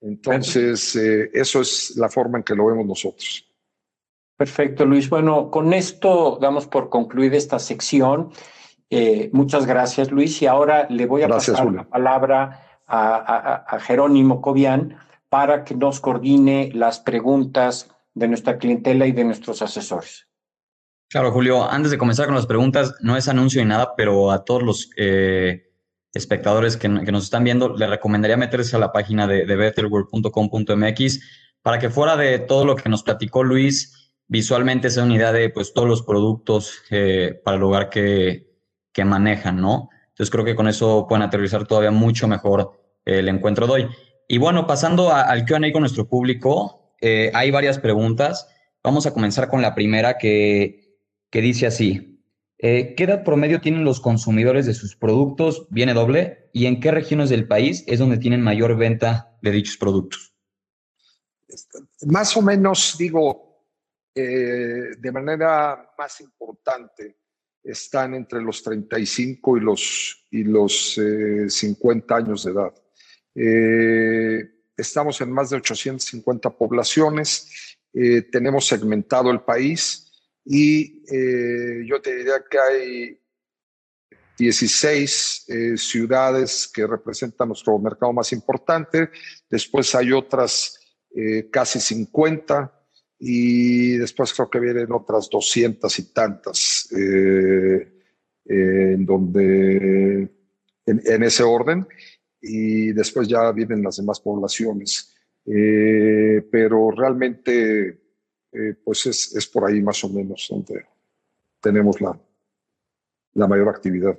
Entonces, 0.00 0.96
eh, 0.96 1.30
eso 1.32 1.60
es 1.60 1.94
la 1.96 2.08
forma 2.08 2.38
en 2.38 2.44
que 2.44 2.54
lo 2.54 2.66
vemos 2.66 2.86
nosotros. 2.86 3.46
Perfecto, 4.36 4.86
Luis. 4.86 5.10
Bueno, 5.10 5.50
con 5.50 5.74
esto 5.74 6.38
damos 6.40 6.66
por 6.66 6.88
concluida 6.88 7.36
esta 7.36 7.58
sección. 7.58 8.30
Eh, 8.88 9.28
muchas 9.34 9.66
gracias, 9.66 10.10
Luis. 10.10 10.40
Y 10.40 10.46
ahora 10.46 10.86
le 10.88 11.04
voy 11.04 11.22
a 11.22 11.28
pasar 11.28 11.70
la 11.70 11.84
palabra 11.84 12.80
a, 12.86 13.78
Jerónimo 13.80 14.40
Cobian 14.40 14.96
para 15.30 15.64
que 15.64 15.74
nos 15.74 16.00
coordine 16.00 16.70
las 16.74 17.00
preguntas 17.00 17.88
de 18.12 18.28
nuestra 18.28 18.58
clientela 18.58 19.06
y 19.06 19.12
de 19.12 19.24
nuestros 19.24 19.62
asesores. 19.62 20.26
Claro, 21.08 21.32
Julio. 21.32 21.68
Antes 21.68 21.90
de 21.90 21.98
comenzar 21.98 22.26
con 22.26 22.34
las 22.34 22.46
preguntas, 22.46 22.94
no 23.00 23.16
es 23.16 23.28
anuncio 23.28 23.62
ni 23.62 23.68
nada, 23.68 23.94
pero 23.96 24.30
a 24.30 24.44
todos 24.44 24.62
los 24.62 24.90
eh, 24.96 25.72
espectadores 26.12 26.76
que, 26.76 26.88
nos 26.88 27.24
están 27.24 27.44
viendo, 27.44 27.74
les 27.76 27.88
recomendaría 27.88 28.36
meterse 28.36 28.76
a 28.76 28.80
la 28.80 28.92
página 28.92 29.26
de, 29.26 29.46
de 29.46 29.56
betterworld.com.mx 29.56 31.20
para 31.62 31.78
que 31.78 31.90
fuera 31.90 32.16
de 32.16 32.38
todo 32.38 32.64
lo 32.64 32.76
que 32.76 32.88
nos 32.88 33.02
platicó 33.02 33.42
Luis, 33.42 34.12
visualmente 34.28 34.90
sea 34.90 35.04
una 35.04 35.14
idea 35.14 35.32
de 35.32 35.50
pues, 35.50 35.74
todos 35.74 35.88
los 35.88 36.02
productos 36.02 36.82
eh, 36.90 37.40
para 37.44 37.56
el 37.56 37.62
hogar 37.62 37.90
que, 37.90 38.48
que 38.92 39.04
manejan, 39.04 39.60
¿no? 39.60 39.90
Entonces 40.08 40.30
creo 40.30 40.44
que 40.44 40.54
con 40.54 40.68
eso 40.68 41.06
pueden 41.08 41.22
aterrizar 41.22 41.66
todavía 41.66 41.90
mucho 41.90 42.28
mejor 42.28 42.72
el 43.04 43.28
encuentro 43.28 43.66
de 43.66 43.72
hoy. 43.72 43.88
Y 44.32 44.38
bueno, 44.38 44.64
pasando 44.64 45.12
al 45.12 45.44
QA 45.44 45.72
con 45.72 45.80
nuestro 45.80 46.06
público, 46.06 46.94
eh, 47.00 47.32
hay 47.34 47.50
varias 47.50 47.80
preguntas. 47.80 48.46
Vamos 48.80 49.04
a 49.04 49.12
comenzar 49.12 49.48
con 49.48 49.60
la 49.60 49.74
primera 49.74 50.18
que, 50.18 51.00
que 51.30 51.40
dice 51.40 51.66
así. 51.66 52.22
Eh, 52.58 52.94
¿Qué 52.96 53.04
edad 53.04 53.24
promedio 53.24 53.60
tienen 53.60 53.82
los 53.82 53.98
consumidores 54.00 54.66
de 54.66 54.74
sus 54.74 54.94
productos? 54.94 55.66
Viene 55.70 55.94
doble. 55.94 56.48
¿Y 56.52 56.66
en 56.66 56.78
qué 56.78 56.92
regiones 56.92 57.28
del 57.28 57.48
país 57.48 57.82
es 57.88 57.98
donde 57.98 58.18
tienen 58.18 58.40
mayor 58.40 58.76
venta 58.76 59.36
de 59.42 59.50
dichos 59.50 59.76
productos? 59.76 60.32
Más 62.06 62.36
o 62.36 62.42
menos, 62.42 62.94
digo, 62.96 63.66
eh, 64.14 64.94
de 64.96 65.10
manera 65.10 65.90
más 65.98 66.20
importante, 66.20 67.16
están 67.64 68.14
entre 68.14 68.40
los 68.40 68.62
35 68.62 69.56
y 69.56 69.60
los, 69.60 70.26
y 70.30 70.44
los 70.44 71.00
50 71.48 72.14
eh, 72.14 72.16
años 72.16 72.44
de 72.44 72.52
edad. 72.52 72.72
Estamos 73.34 75.20
en 75.20 75.30
más 75.30 75.50
de 75.50 75.56
850 75.56 76.50
poblaciones, 76.50 77.78
tenemos 78.30 78.66
segmentado 78.66 79.30
el 79.30 79.40
país 79.40 80.10
y 80.44 81.04
eh, 81.12 81.84
yo 81.86 82.00
te 82.00 82.16
diría 82.16 82.42
que 82.50 82.58
hay 82.58 83.20
16 84.38 85.44
eh, 85.48 85.76
ciudades 85.76 86.70
que 86.72 86.86
representan 86.86 87.48
nuestro 87.48 87.78
mercado 87.78 88.12
más 88.12 88.32
importante, 88.32 89.10
después 89.50 89.94
hay 89.94 90.12
otras 90.12 90.78
eh, 91.14 91.48
casi 91.52 91.78
50 91.78 92.72
y 93.18 93.98
después 93.98 94.32
creo 94.32 94.48
que 94.48 94.60
vienen 94.60 94.90
otras 94.92 95.28
200 95.28 95.98
y 95.98 96.12
tantas 96.12 96.88
en 98.46 99.04
donde 99.04 100.28
en, 100.86 101.22
ese 101.22 101.42
orden 101.42 101.86
y 102.40 102.92
después 102.92 103.28
ya 103.28 103.52
vienen 103.52 103.82
las 103.82 103.96
demás 103.96 104.20
poblaciones. 104.20 105.14
pero 105.44 106.90
realmente 106.90 108.00
eh, 108.52 108.74
pues 108.84 109.06
es, 109.06 109.34
es, 109.36 109.46
por 109.46 109.64
ahí 109.64 109.80
más 109.80 110.02
o 110.02 110.08
menos 110.08 110.48
donde 110.50 110.84
tenemos 111.60 112.00
la, 112.00 112.18
la 113.34 113.46
mayor 113.46 113.68
actividad. 113.68 114.18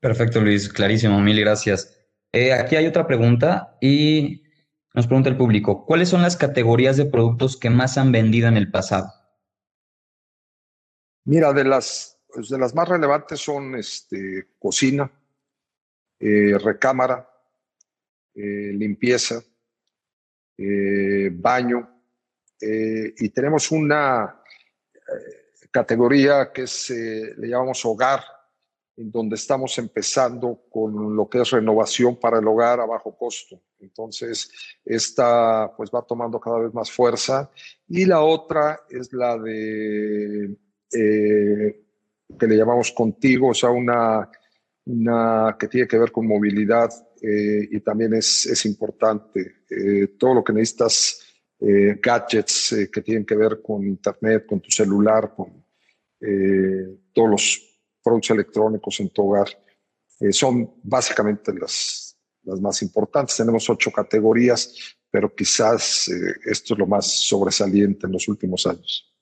Perfecto, 0.00 0.40
Luis, 0.40 0.68
clarísimo, 0.68 1.20
mil 1.20 1.40
gracias. 1.40 1.96
Eh, 2.32 2.52
aquí 2.52 2.76
hay 2.76 2.86
otra 2.86 3.06
pregunta 3.06 3.78
y 3.80 4.42
nos 4.94 5.06
pregunta 5.06 5.28
el 5.28 5.36
público, 5.36 5.86
¿cuáles 5.86 6.08
son 6.08 6.22
las 6.22 6.36
categorías 6.36 6.96
de 6.96 7.06
productos 7.06 7.56
que 7.56 7.70
más 7.70 7.98
han 7.98 8.12
vendido 8.12 8.48
en 8.48 8.56
el 8.56 8.70
pasado? 8.70 9.12
Mira, 11.24 11.52
de 11.52 11.64
las, 11.64 12.18
pues 12.28 12.48
de 12.48 12.58
las 12.58 12.74
más 12.74 12.88
relevantes 12.88 13.40
son 13.40 13.76
este, 13.76 14.48
cocina, 14.58 15.10
eh, 16.18 16.58
recámara, 16.58 17.28
limpieza, 18.34 19.42
baño, 21.32 21.96
eh, 22.60 23.14
y 23.18 23.28
tenemos 23.30 23.70
una 23.70 24.42
eh, 24.94 25.68
categoría 25.70 26.52
que 26.52 26.66
se, 26.66 27.34
le 27.36 27.48
llamamos 27.48 27.84
hogar, 27.84 28.22
en 28.96 29.10
donde 29.10 29.36
estamos 29.36 29.76
empezando 29.76 30.62
con 30.70 31.14
lo 31.14 31.28
que 31.28 31.42
es 31.42 31.50
renovación 31.50 32.16
para 32.18 32.38
el 32.38 32.48
hogar 32.48 32.80
a 32.80 32.86
bajo 32.86 33.14
costo. 33.16 33.60
Entonces, 33.78 34.50
esta 34.84 35.70
pues 35.76 35.90
va 35.94 36.00
tomando 36.00 36.40
cada 36.40 36.60
vez 36.60 36.72
más 36.72 36.90
fuerza. 36.90 37.50
Y 37.88 38.06
la 38.06 38.22
otra 38.22 38.80
es 38.88 39.12
la 39.12 39.36
de, 39.36 40.56
eh, 40.92 41.84
que 42.38 42.46
le 42.46 42.56
llamamos 42.56 42.90
contigo, 42.90 43.48
o 43.48 43.54
sea, 43.54 43.68
una, 43.68 44.30
una 44.86 45.56
que 45.58 45.68
tiene 45.68 45.86
que 45.86 45.98
ver 45.98 46.12
con 46.12 46.26
movilidad 46.26 46.90
y 47.20 47.80
también 47.80 48.14
es, 48.14 48.46
es 48.46 48.64
importante. 48.66 49.64
todo 50.18 50.34
lo 50.34 50.44
que 50.44 50.52
necesitas 50.52 51.26
eh, 51.58 51.98
gadgets 52.02 52.72
eh, 52.72 52.90
que 52.90 53.00
tienen 53.00 53.24
que 53.24 53.34
ver 53.34 53.62
con 53.62 53.82
Internet, 53.82 54.44
con 54.46 54.60
tu 54.60 54.70
celular, 54.70 55.32
con 55.34 55.64
eh, 56.20 56.98
todos 57.14 57.30
los 57.30 57.80
productos 58.02 58.30
electrónicos 58.30 59.00
en 59.00 59.08
tu 59.08 59.22
hogar. 59.22 59.48
son 60.30 60.74
básicamente 60.82 61.52
las, 61.54 62.16
las 62.42 62.60
más 62.60 62.82
importantes. 62.82 63.36
Tenemos 63.36 63.68
ocho 63.70 63.90
categorías, 63.90 64.96
pero 65.10 65.34
quizás 65.34 66.08
esto 66.44 66.74
es 66.74 66.78
lo 66.78 66.86
más 66.86 67.06
sobresaliente 67.06 68.06
en 68.06 68.12
los 68.12 68.28
últimos 68.28 68.66
años. 68.66 69.12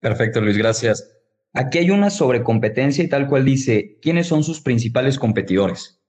Perfecto, 0.00 0.40
Luis, 0.40 0.56
gracias. 0.56 1.21
Aquí 1.54 1.78
hay 1.78 1.90
una 1.90 2.10
sobrecompetencia 2.10 3.04
y 3.04 3.08
tal 3.08 3.28
cual 3.28 3.44
dice, 3.44 3.98
¿quiénes 4.00 4.26
son 4.26 4.42
sus 4.42 4.60
principales 4.60 5.18
competidores? 5.18 6.00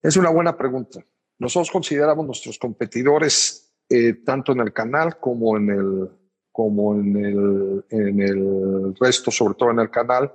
Es 0.00 0.16
una 0.16 0.30
buena 0.30 0.56
pregunta. 0.56 1.04
Nosotros 1.38 1.70
consideramos 1.70 2.24
nuestros 2.24 2.58
competidores 2.58 3.74
eh, 3.88 4.14
tanto 4.24 4.52
en 4.52 4.60
el 4.60 4.72
canal 4.72 5.18
como 5.18 5.56
en 5.56 5.70
el, 5.70 6.08
como 6.52 6.94
en 6.94 7.16
el, 7.16 7.84
en 7.90 8.20
el 8.20 8.94
resto, 9.00 9.30
sobre 9.30 9.54
todo 9.54 9.70
en 9.70 9.80
el 9.80 9.90
canal. 9.90 10.32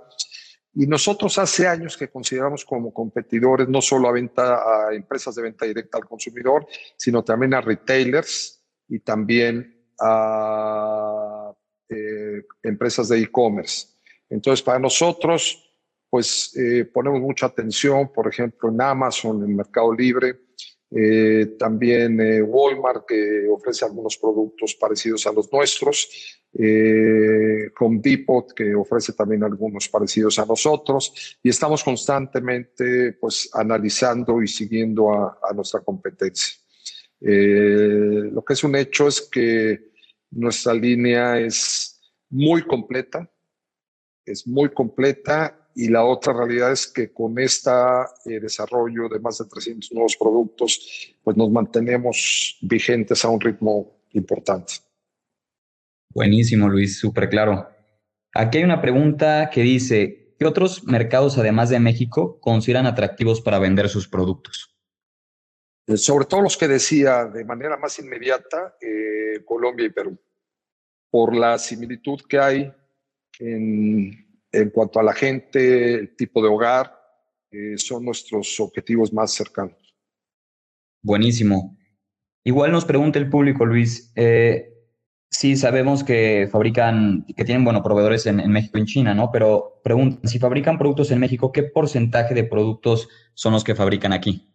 Y 0.73 0.88
nosotros 0.88 1.38
hace 1.38 1.67
años 1.67 1.95
que 1.95 2.10
consideramos 2.10 2.65
como 2.65 2.93
competidores 2.93 3.69
no 3.69 3.82
solo 3.82 4.10
a, 4.10 4.93
empresas 4.93 5.36
de 5.36 5.43
venta 5.43 5.65
directa 5.65 5.97
al 5.97 6.06
consumidor, 6.06 6.65
sino 6.97 7.23
también 7.23 7.53
a 7.53 7.62
retailers 7.62 8.63
y 8.88 8.99
también 8.99 9.86
a 9.99 11.42
eh, 11.93 12.45
empresas 12.63 13.10
de 13.10 13.19
e-commerce. 13.19 13.88
Entonces, 14.29 14.63
para 14.63 14.79
nosotros, 14.79 15.71
pues 16.10 16.56
eh, 16.58 16.86
ponemos 16.86 17.21
mucha 17.21 17.47
atención, 17.47 18.12
por 18.12 18.27
ejemplo, 18.27 18.69
en 18.69 18.82
Amazon, 18.82 19.43
en 19.43 19.56
Mercado 19.56 19.93
Libre, 19.93 20.39
eh, 20.95 21.56
también 21.58 22.19
Walmart, 22.43 23.06
que 23.08 23.47
ofrece 23.47 23.86
algunos 23.86 24.17
productos 24.17 24.75
parecidos 24.75 25.25
a 25.25 25.32
los 25.32 25.51
nuestros, 25.51 26.39
Home 26.56 27.99
Depot, 27.99 28.53
que 28.53 28.75
ofrece 28.75 29.13
también 29.13 29.43
algunos 29.43 29.89
parecidos 29.89 30.38
a 30.38 30.45
nosotros, 30.45 31.39
y 31.41 31.49
estamos 31.49 31.84
constantemente 31.84 33.13
pues, 33.13 33.49
analizando 33.53 34.39
y 34.41 34.47
siguiendo 34.47 35.12
a 35.12 35.51
nuestra 35.56 35.79
competencia. 35.79 36.58
lo 37.19 38.43
que 38.45 38.53
es 38.53 38.63
un 38.63 38.75
hecho 38.75 39.08
es 39.08 39.21
que 39.21 39.92
nuestra 40.35 40.73
línea 40.73 41.39
es 41.39 42.01
muy 42.29 42.63
completa, 42.63 43.29
es 44.25 44.47
muy 44.47 44.69
completa 44.69 45.69
y 45.75 45.89
la 45.89 46.03
otra 46.03 46.33
realidad 46.33 46.71
es 46.71 46.87
que 46.87 47.11
con 47.11 47.37
este 47.39 47.71
desarrollo 48.25 49.09
de 49.09 49.19
más 49.19 49.39
de 49.39 49.45
300 49.45 49.91
nuevos 49.91 50.15
productos, 50.17 51.15
pues 51.23 51.35
nos 51.35 51.49
mantenemos 51.49 52.57
vigentes 52.61 53.25
a 53.25 53.29
un 53.29 53.41
ritmo 53.41 53.99
importante. 54.11 54.73
Buenísimo, 56.09 56.69
Luis, 56.69 56.99
súper 56.99 57.29
claro. 57.29 57.67
Aquí 58.33 58.59
hay 58.59 58.63
una 58.63 58.81
pregunta 58.81 59.49
que 59.51 59.61
dice, 59.61 60.35
¿qué 60.37 60.45
otros 60.45 60.83
mercados 60.83 61.37
además 61.37 61.69
de 61.69 61.79
México 61.79 62.39
consideran 62.39 62.85
atractivos 62.85 63.41
para 63.41 63.59
vender 63.59 63.89
sus 63.89 64.07
productos? 64.07 64.72
Eh, 65.87 65.97
sobre 65.97 66.25
todo 66.25 66.41
los 66.41 66.57
que 66.57 66.67
decía 66.67 67.25
de 67.25 67.43
manera 67.45 67.77
más 67.77 67.99
inmediata, 67.99 68.75
eh, 68.81 69.43
Colombia 69.45 69.85
y 69.85 69.89
Perú 69.89 70.17
por 71.13 71.35
la 71.35 71.59
similitud 71.59 72.19
que 72.27 72.39
hay 72.39 72.73
en, 73.37 74.27
en 74.51 74.69
cuanto 74.71 74.99
a 74.99 75.03
la 75.03 75.13
gente, 75.13 75.93
el 75.93 76.15
tipo 76.15 76.41
de 76.41 76.49
hogar, 76.49 76.91
eh, 77.51 77.77
son 77.77 78.03
nuestros 78.03 78.59
objetivos 78.59 79.13
más 79.13 79.31
cercanos. 79.31 79.77
Buenísimo. 81.03 81.77
Igual 82.43 82.71
nos 82.71 82.85
pregunta 82.85 83.19
el 83.19 83.29
público, 83.29 83.63
Luis, 83.63 84.11
eh, 84.15 84.73
sí 85.29 85.55
sabemos 85.55 86.03
que 86.03 86.49
fabrican, 86.51 87.25
que 87.37 87.45
tienen, 87.45 87.63
bueno, 87.63 87.83
proveedores 87.83 88.25
en, 88.25 88.39
en 88.39 88.51
México 88.51 88.79
y 88.79 88.81
en 88.81 88.87
China, 88.87 89.13
¿no? 89.13 89.29
Pero 89.31 89.81
preguntan, 89.83 90.27
si 90.27 90.39
fabrican 90.39 90.79
productos 90.79 91.11
en 91.11 91.19
México, 91.19 91.51
¿qué 91.51 91.61
porcentaje 91.61 92.33
de 92.33 92.43
productos 92.43 93.07
son 93.35 93.53
los 93.53 93.63
que 93.63 93.75
fabrican 93.75 94.13
aquí? 94.13 94.51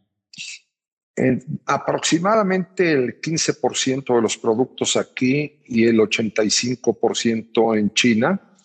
Aproximadamente 1.67 2.93
el 2.93 3.21
15% 3.21 4.15
de 4.15 4.23
los 4.23 4.37
productos 4.37 4.97
aquí 4.97 5.61
y 5.67 5.87
el 5.87 5.99
85% 5.99 7.79
en 7.79 7.93
China, 7.93 8.57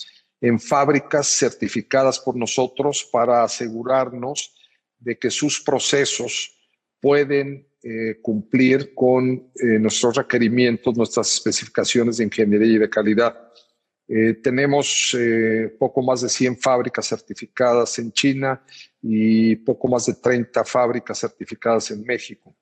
en 0.42 0.60
fábricas 0.60 1.28
certificadas 1.28 2.20
por 2.20 2.36
nosotros 2.36 3.08
para 3.12 3.44
asegurarnos 3.44 4.54
de 5.00 5.18
que 5.18 5.30
sus 5.30 5.62
procesos 5.62 6.58
pueden 7.00 7.68
eh, 7.82 8.20
cumplir 8.22 8.94
con 8.94 9.52
eh, 9.56 9.78
nuestros 9.80 10.16
requerimientos, 10.16 10.96
nuestras 10.96 11.34
especificaciones 11.34 12.18
de 12.18 12.24
ingeniería 12.24 12.76
y 12.76 12.78
de 12.78 12.90
calidad. 12.90 13.38
Eh, 14.08 14.36
tenemos 14.42 15.16
poco 15.80 16.02
más 16.02 16.22
de 16.22 16.30
100 16.30 16.58
fábricas 16.60 17.08
certificadas 17.08 18.00
en 18.00 18.12
China 18.12 18.64
y 19.06 19.58
poco 19.58 19.90
más 19.90 20.06
de 20.06 20.14
30 20.14 20.64
fábricas 20.64 21.20
certificadas 21.20 21.92
en 21.92 22.04
México. 22.06 22.56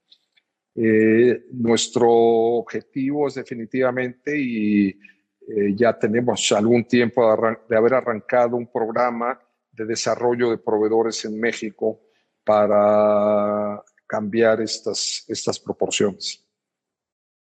Eh, 0.73 1.45
nuestro 1.51 2.09
objetivo 2.09 3.27
es 3.27 3.35
definitivamente, 3.35 4.35
y 4.35 4.87
eh, 4.87 5.75
ya 5.75 5.97
tenemos 5.97 6.51
algún 6.51 6.85
tiempo 6.85 7.55
de, 7.69 7.77
haber 7.77 7.93
arrancado 7.93 8.55
un 8.55 8.71
programa 8.71 9.39
de 9.71 9.85
desarrollo 9.85 10.49
de 10.49 10.57
proveedores 10.57 11.23
en 11.25 11.39
México 11.39 12.01
para 12.43 13.79
cambiar 14.07 14.61
estas, 14.61 15.23
estas 15.27 15.59
proporciones. 15.59 16.43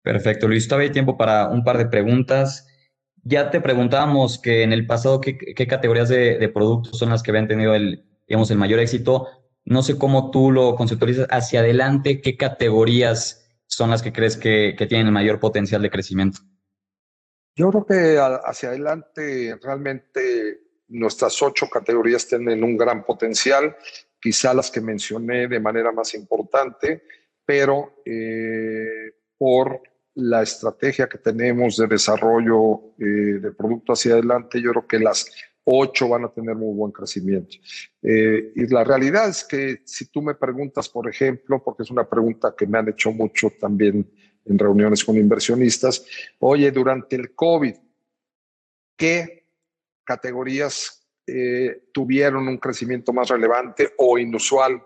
Perfecto, 0.03 0.47
Luis. 0.47 0.69
Todavía 0.69 0.89
hay 0.89 0.93
tiempo 0.93 1.17
para 1.17 1.49
un 1.49 1.65
par 1.65 1.79
de 1.79 1.87
preguntas. 1.87 2.69
Ya 3.23 3.51
te 3.51 3.63
preguntábamos 3.63 4.39
que 4.39 4.63
en 4.63 4.75
el 4.75 4.87
pasado 4.87 5.23
qué, 5.23 5.39
qué 5.39 5.67
categorías 5.67 6.11
de, 6.11 6.37
de, 6.39 6.49
productos 6.51 6.99
son 6.99 7.09
las 7.09 7.23
que 7.23 7.31
habían 7.31 7.49
tenido 7.49 7.75
el, 7.75 8.05
digamos, 8.27 8.51
el 8.51 8.59
mayor 8.59 8.81
éxito. 8.81 9.29
No 9.65 9.83
sé 9.83 9.99
cómo 9.99 10.31
tú 10.31 10.51
lo 10.51 10.75
conceptualizas 10.77 11.27
hacia 11.31 11.61
adelante, 11.61 12.21
qué 12.21 12.37
categorías 12.37 13.45
son 13.67 13.91
las 13.91 14.03
que 14.03 14.13
crees 14.13 14.37
que, 14.37 14.75
tienen 14.89 15.07
el 15.07 15.13
mayor 15.13 15.41
potencial 15.41 15.83
de 15.83 15.91
crecimiento. 15.91 16.41
Yo 17.57 17.71
creo 17.71 17.87
que 17.87 18.19
hacia 18.45 18.71
adelante 18.71 19.57
realmente 19.63 20.61
nuestras 20.89 21.41
ocho 21.43 21.69
categorías 21.69 22.27
tienen 22.27 22.63
un 22.63 22.77
gran 22.77 23.05
potencial, 23.05 23.77
quizá 24.21 24.53
las 24.55 24.71
que 24.71 24.81
mencioné 24.81 25.49
de 25.49 25.61
manera 25.61 25.93
más 25.93 26.15
importante, 26.15 27.05
pero 27.45 28.03
eh, 28.05 29.13
por 29.39 29.81
la 30.15 30.43
estrategia 30.43 31.09
que 31.09 31.19
tenemos 31.19 31.77
de 31.77 31.87
desarrollo 31.87 32.95
eh, 32.99 33.39
de 33.41 33.53
producto 33.53 33.93
hacia 33.93 34.15
adelante, 34.15 34.61
yo 34.61 34.71
creo 34.71 34.87
que 34.87 34.99
las 34.99 35.31
ocho 35.65 36.09
van 36.09 36.25
a 36.25 36.29
tener 36.29 36.55
muy 36.55 36.75
buen 36.75 36.93
crecimiento. 36.93 37.57
Eh, 38.03 38.53
y 38.55 38.67
la 38.67 38.85
realidad 38.85 39.29
es 39.29 39.45
que 39.45 39.83
si 39.85 40.07
tú 40.07 40.23
me 40.23 40.35
preguntas, 40.35 40.89
por 40.89 41.09
ejemplo, 41.09 41.63
porque 41.63 41.83
es 41.83 41.91
una 41.91 42.09
pregunta 42.09 42.55
que 42.57 42.67
me 42.67 42.79
han 42.79 42.89
hecho 42.89 43.11
mucho 43.13 43.51
también 43.59 44.11
en 44.45 44.59
reuniones 44.59 45.05
con 45.05 45.17
inversionistas, 45.17 46.05
oye, 46.39 46.71
durante 46.71 47.17
el 47.17 47.35
COVID, 47.35 47.75
¿qué 48.97 49.47
categorías 50.05 51.07
eh, 51.27 51.89
tuvieron 51.93 52.47
un 52.47 52.59
crecimiento 52.59 53.13
más 53.13 53.29
relevante 53.29 53.95
o 53.97 54.19
inusual? 54.19 54.83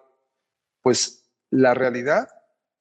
Pues 0.81 1.29
la 1.51 1.75
realidad 1.75 2.29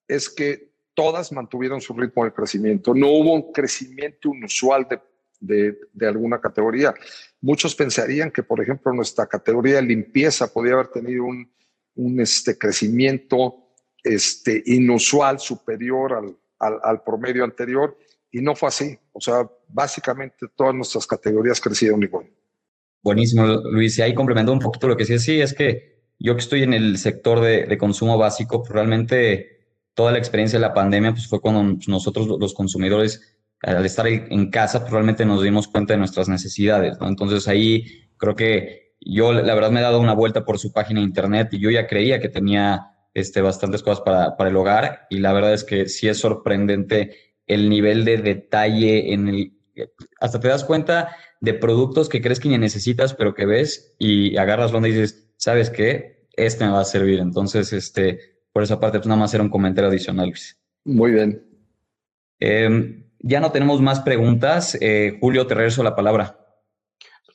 es 0.08 0.30
que 0.30 0.72
todas 0.94 1.32
mantuvieron 1.32 1.82
su 1.82 1.94
ritmo 1.94 2.26
de 2.26 2.34
crecimiento. 2.34 2.94
No 2.94 3.08
hubo 3.10 3.34
un 3.34 3.52
crecimiento 3.52 4.34
inusual 4.34 4.88
de 4.88 5.00
de, 5.40 5.78
alguna 6.02 6.40
categoría. 6.40 6.94
Muchos 7.42 7.76
pensarían 7.76 8.32
que, 8.32 8.44
por 8.44 8.62
ejemplo, 8.62 8.94
nuestra 8.94 9.28
categoría 9.28 9.76
de 9.76 9.84
limpieza 9.84 10.52
podría 10.52 10.74
haber 10.74 10.88
tenido 10.88 11.24
un, 11.26 11.52
un 11.96 12.20
este, 12.20 12.58
crecimiento 12.58 13.56
este, 14.04 14.64
inusual 14.66 15.40
superior 15.40 16.14
al, 16.60 16.80
al, 16.84 17.04
promedio 17.04 17.44
anterior 17.44 17.98
y 18.32 18.42
no 18.42 18.56
fue 18.56 18.70
así. 18.70 18.98
O 19.12 19.22
sea, 19.22 19.50
básicamente 19.68 20.48
todas 20.56 20.74
nuestras 20.74 21.06
categorías 21.06 21.62
crecieron 21.62 22.02
igual. 22.04 22.28
Buenísimo, 23.04 23.46
Luis. 23.46 23.98
Y 23.98 24.02
ahí 24.02 24.14
complementó 24.14 24.52
un 24.52 24.60
poquito 24.60 24.88
lo 24.88 24.98
que 24.98 25.06
sí, 25.06 25.20
sí, 25.20 25.40
es 25.40 25.54
que 25.54 25.98
yo 26.20 26.36
que 26.36 26.42
estoy 26.42 26.64
en 26.64 26.74
el 26.74 26.98
sector 26.98 27.40
de, 27.42 27.66
de 27.66 27.78
consumo 27.78 28.18
básico, 28.18 28.64
pues 28.64 28.72
realmente 28.72 29.58
toda 29.94 30.12
la 30.12 30.18
experiencia 30.20 30.60
de 30.60 30.66
la 30.66 30.74
pandemia 30.74 31.12
pues 31.12 31.28
fue 31.28 31.42
cuando 31.42 31.78
nosotros 31.88 32.28
los 32.28 32.54
consumidores 32.54 33.37
al 33.64 33.86
estar 33.86 34.08
en 34.08 34.50
casa, 34.50 34.86
probablemente 34.86 35.24
pues, 35.24 35.36
nos 35.36 35.44
dimos 35.44 35.68
cuenta 35.68 35.94
de 35.94 36.00
nuestras 36.00 36.30
necesidades, 36.30 37.00
¿no? 37.00 37.08
Entonces 37.08 37.48
ahí 37.48 37.86
creo 38.18 38.36
que 38.36 38.94
yo 39.00 39.34
la 39.34 39.56
verdad 39.56 39.72
me 39.72 39.80
he 39.80 39.84
dado 39.84 40.00
una 40.00 40.14
vuelta 40.14 40.46
por 40.46 40.60
su 40.60 40.72
página 40.72 41.00
de 41.00 41.06
internet 41.06 41.50
y 41.52 41.60
yo 41.60 41.70
ya 41.70 41.88
creía 41.88 42.20
que 42.20 42.30
tenía 42.30 42.92
este, 43.14 43.42
bastantes 43.42 43.84
cosas 43.84 44.02
para, 44.02 44.38
para 44.38 44.50
el 44.50 44.56
hogar 44.56 45.08
y 45.10 45.20
la 45.20 45.34
verdad 45.34 45.54
es 45.54 45.64
que 45.64 45.88
sí 45.88 46.08
es 46.08 46.20
sorprendente 46.20 47.16
el 47.48 47.70
nivel 47.70 48.06
de 48.06 48.18
detalle 48.18 49.14
en 49.14 49.28
el... 49.28 49.54
Hasta 50.20 50.40
te 50.40 50.48
das 50.48 50.64
cuenta 50.64 51.16
de 51.40 51.54
productos 51.54 52.10
que 52.10 52.22
crees 52.22 52.40
que 52.40 52.50
ni 52.50 52.58
necesitas, 52.58 53.14
pero 53.14 53.34
que 53.34 53.46
ves 53.46 53.96
y 54.00 54.38
agarras 54.38 54.72
donde 54.72 54.90
dices, 54.90 55.32
¿sabes 55.38 55.70
qué? 55.70 56.28
Este 56.36 56.66
me 56.66 56.72
va 56.72 56.82
a 56.82 56.86
servir. 56.86 57.20
Entonces, 57.20 57.74
este, 57.74 58.20
por 58.52 58.64
esa 58.64 58.80
parte, 58.80 59.00
pues 59.00 59.08
nada 59.08 59.20
más 59.20 59.34
era 59.34 59.44
un 59.44 59.50
comentario 59.50 59.90
adicional, 59.90 60.30
Luis. 60.30 60.60
Muy 60.84 61.12
bien. 61.12 61.44
Eh, 62.40 63.07
ya 63.20 63.40
no 63.40 63.52
tenemos 63.52 63.82
más 63.82 64.02
preguntas. 64.02 64.78
Eh, 64.82 65.18
Julio, 65.20 65.48
te 65.48 65.56
regreso 65.56 65.84
la 65.84 65.96
palabra. 65.96 66.38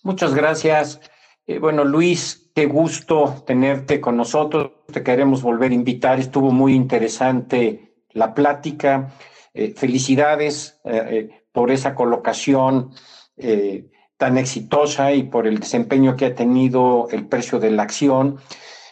Muchas 0.03 0.35
gracias. 0.35 1.01
Eh, 1.47 1.59
bueno, 1.59 1.85
Luis, 1.85 2.51
qué 2.55 2.67
gusto 2.67 3.43
tenerte 3.47 4.01
con 4.01 4.17
nosotros. 4.17 4.73
Te 4.93 5.03
queremos 5.03 5.43
volver 5.43 5.71
a 5.71 5.75
invitar. 5.75 6.19
Estuvo 6.19 6.51
muy 6.51 6.75
interesante 6.75 7.95
la 8.11 8.35
plática. 8.35 9.13
Eh, 9.55 9.75
felicidades 9.77 10.81
por 11.53 11.71
esa 11.71 11.95
colocación 11.95 12.93
tan 14.17 14.39
exitosa 14.39 15.13
y 15.13 15.25
por 15.25 15.47
el 15.47 15.59
desempeño 15.59 16.17
que 16.17 16.27
ha 16.27 16.35
tenido 16.35 17.09
el 17.11 17.27
precio 17.27 17.59
de 17.59 17.71
la 17.71 17.83
acción. 17.83 18.39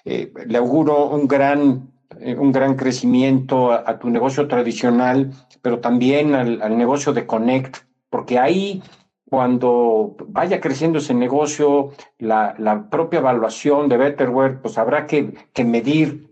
Le 0.04 0.58
auguro 0.58 1.08
un 1.08 1.26
gran, 1.26 1.92
un 2.18 2.52
gran 2.52 2.76
crecimiento 2.76 3.72
a, 3.72 3.98
tu 3.98 4.10
negocio 4.10 4.48
tradicional, 4.48 5.30
pero 5.62 5.80
también 5.80 6.34
al, 6.34 6.76
negocio 6.76 7.12
de 7.12 7.26
Connect, 7.26 7.78
porque 8.08 8.38
ahí 8.38 8.82
cuando 9.28 10.16
vaya 10.26 10.60
creciendo 10.60 10.98
ese 10.98 11.14
negocio, 11.14 11.90
la, 12.18 12.54
la 12.58 12.90
propia 12.90 13.20
evaluación 13.20 13.88
de 13.88 13.96
Betterware, 13.96 14.60
pues 14.60 14.76
habrá 14.76 15.06
que, 15.06 15.34
que 15.52 15.64
medir 15.64 16.28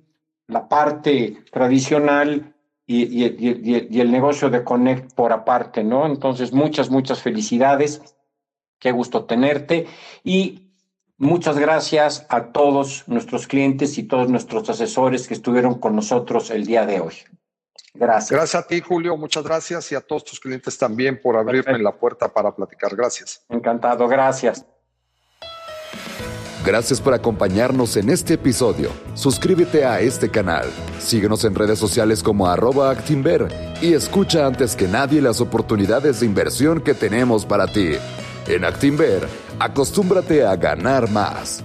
la 0.49 0.69
parte 0.69 1.45
tradicional 1.53 2.55
y, 2.87 3.03
y, 3.03 3.87
y, 3.91 4.01
el 4.01 4.11
negocio 4.11 4.51
de 4.51 4.65
Connect 4.65 5.13
por 5.15 5.33
aparte, 5.33 5.85
¿no? 5.85 6.07
Entonces, 6.07 6.53
muchas, 6.53 6.91
muchas 6.91 7.23
felicidades. 7.23 8.03
Qué 8.79 8.93
gusto 8.93 9.27
tenerte. 9.27 9.87
Y 10.25 10.68
muchas 11.19 11.59
gracias 11.59 12.27
a 12.29 12.47
todos 12.47 13.05
nuestros 13.07 13.47
clientes 13.47 13.99
y 13.99 14.05
todos 14.05 14.29
nuestros 14.29 14.71
asesores 14.71 15.29
que 15.29 15.35
estuvieron 15.35 15.79
con 15.79 15.95
nosotros 15.95 16.51
el 16.51 16.65
día 16.65 16.87
de 16.87 17.01
hoy. 17.01 17.15
Gracias. 17.95 18.31
Gracias 18.31 18.63
a 18.63 18.67
ti, 18.67 18.81
Julio. 18.81 19.17
Muchas 19.17 19.45
gracias 19.45 19.91
y 19.93 19.95
a 19.95 20.01
todos 20.01 20.25
tus 20.25 20.41
clientes 20.41 20.79
también 20.79 21.21
por 21.21 21.37
abrirme 21.37 21.79
la 21.79 21.93
puerta 21.93 22.33
para 22.33 22.55
platicar. 22.55 22.95
Gracias. 22.95 23.45
Encantado. 23.49 24.07
Gracias. 24.07 24.65
Gracias 26.65 27.01
por 27.01 27.15
acompañarnos 27.15 27.97
en 27.97 28.11
este 28.11 28.35
episodio. 28.35 28.91
Suscríbete 29.15 29.85
a 29.85 30.01
este 30.01 30.29
canal, 30.29 30.67
síguenos 30.99 31.45
en 31.45 31.55
redes 31.55 31.79
sociales 31.79 32.23
como 32.23 32.47
arroba 32.47 32.91
Actinver 32.91 33.49
y 33.81 33.95
escucha 33.95 34.45
antes 34.45 34.77
que 34.77 34.87
nadie 34.87 35.23
las 35.23 35.41
oportunidades 35.41 36.21
de 36.21 36.27
inversión 36.27 36.81
que 36.81 36.95
tenemos 36.95 37.47
para 37.47 37.69
ti. 37.69 37.93
En 38.49 38.65
Actinver, 38.65 39.29
acostúmbrate 39.59 40.43
a 40.43 40.57
ganar 40.57 41.11
más. 41.11 41.63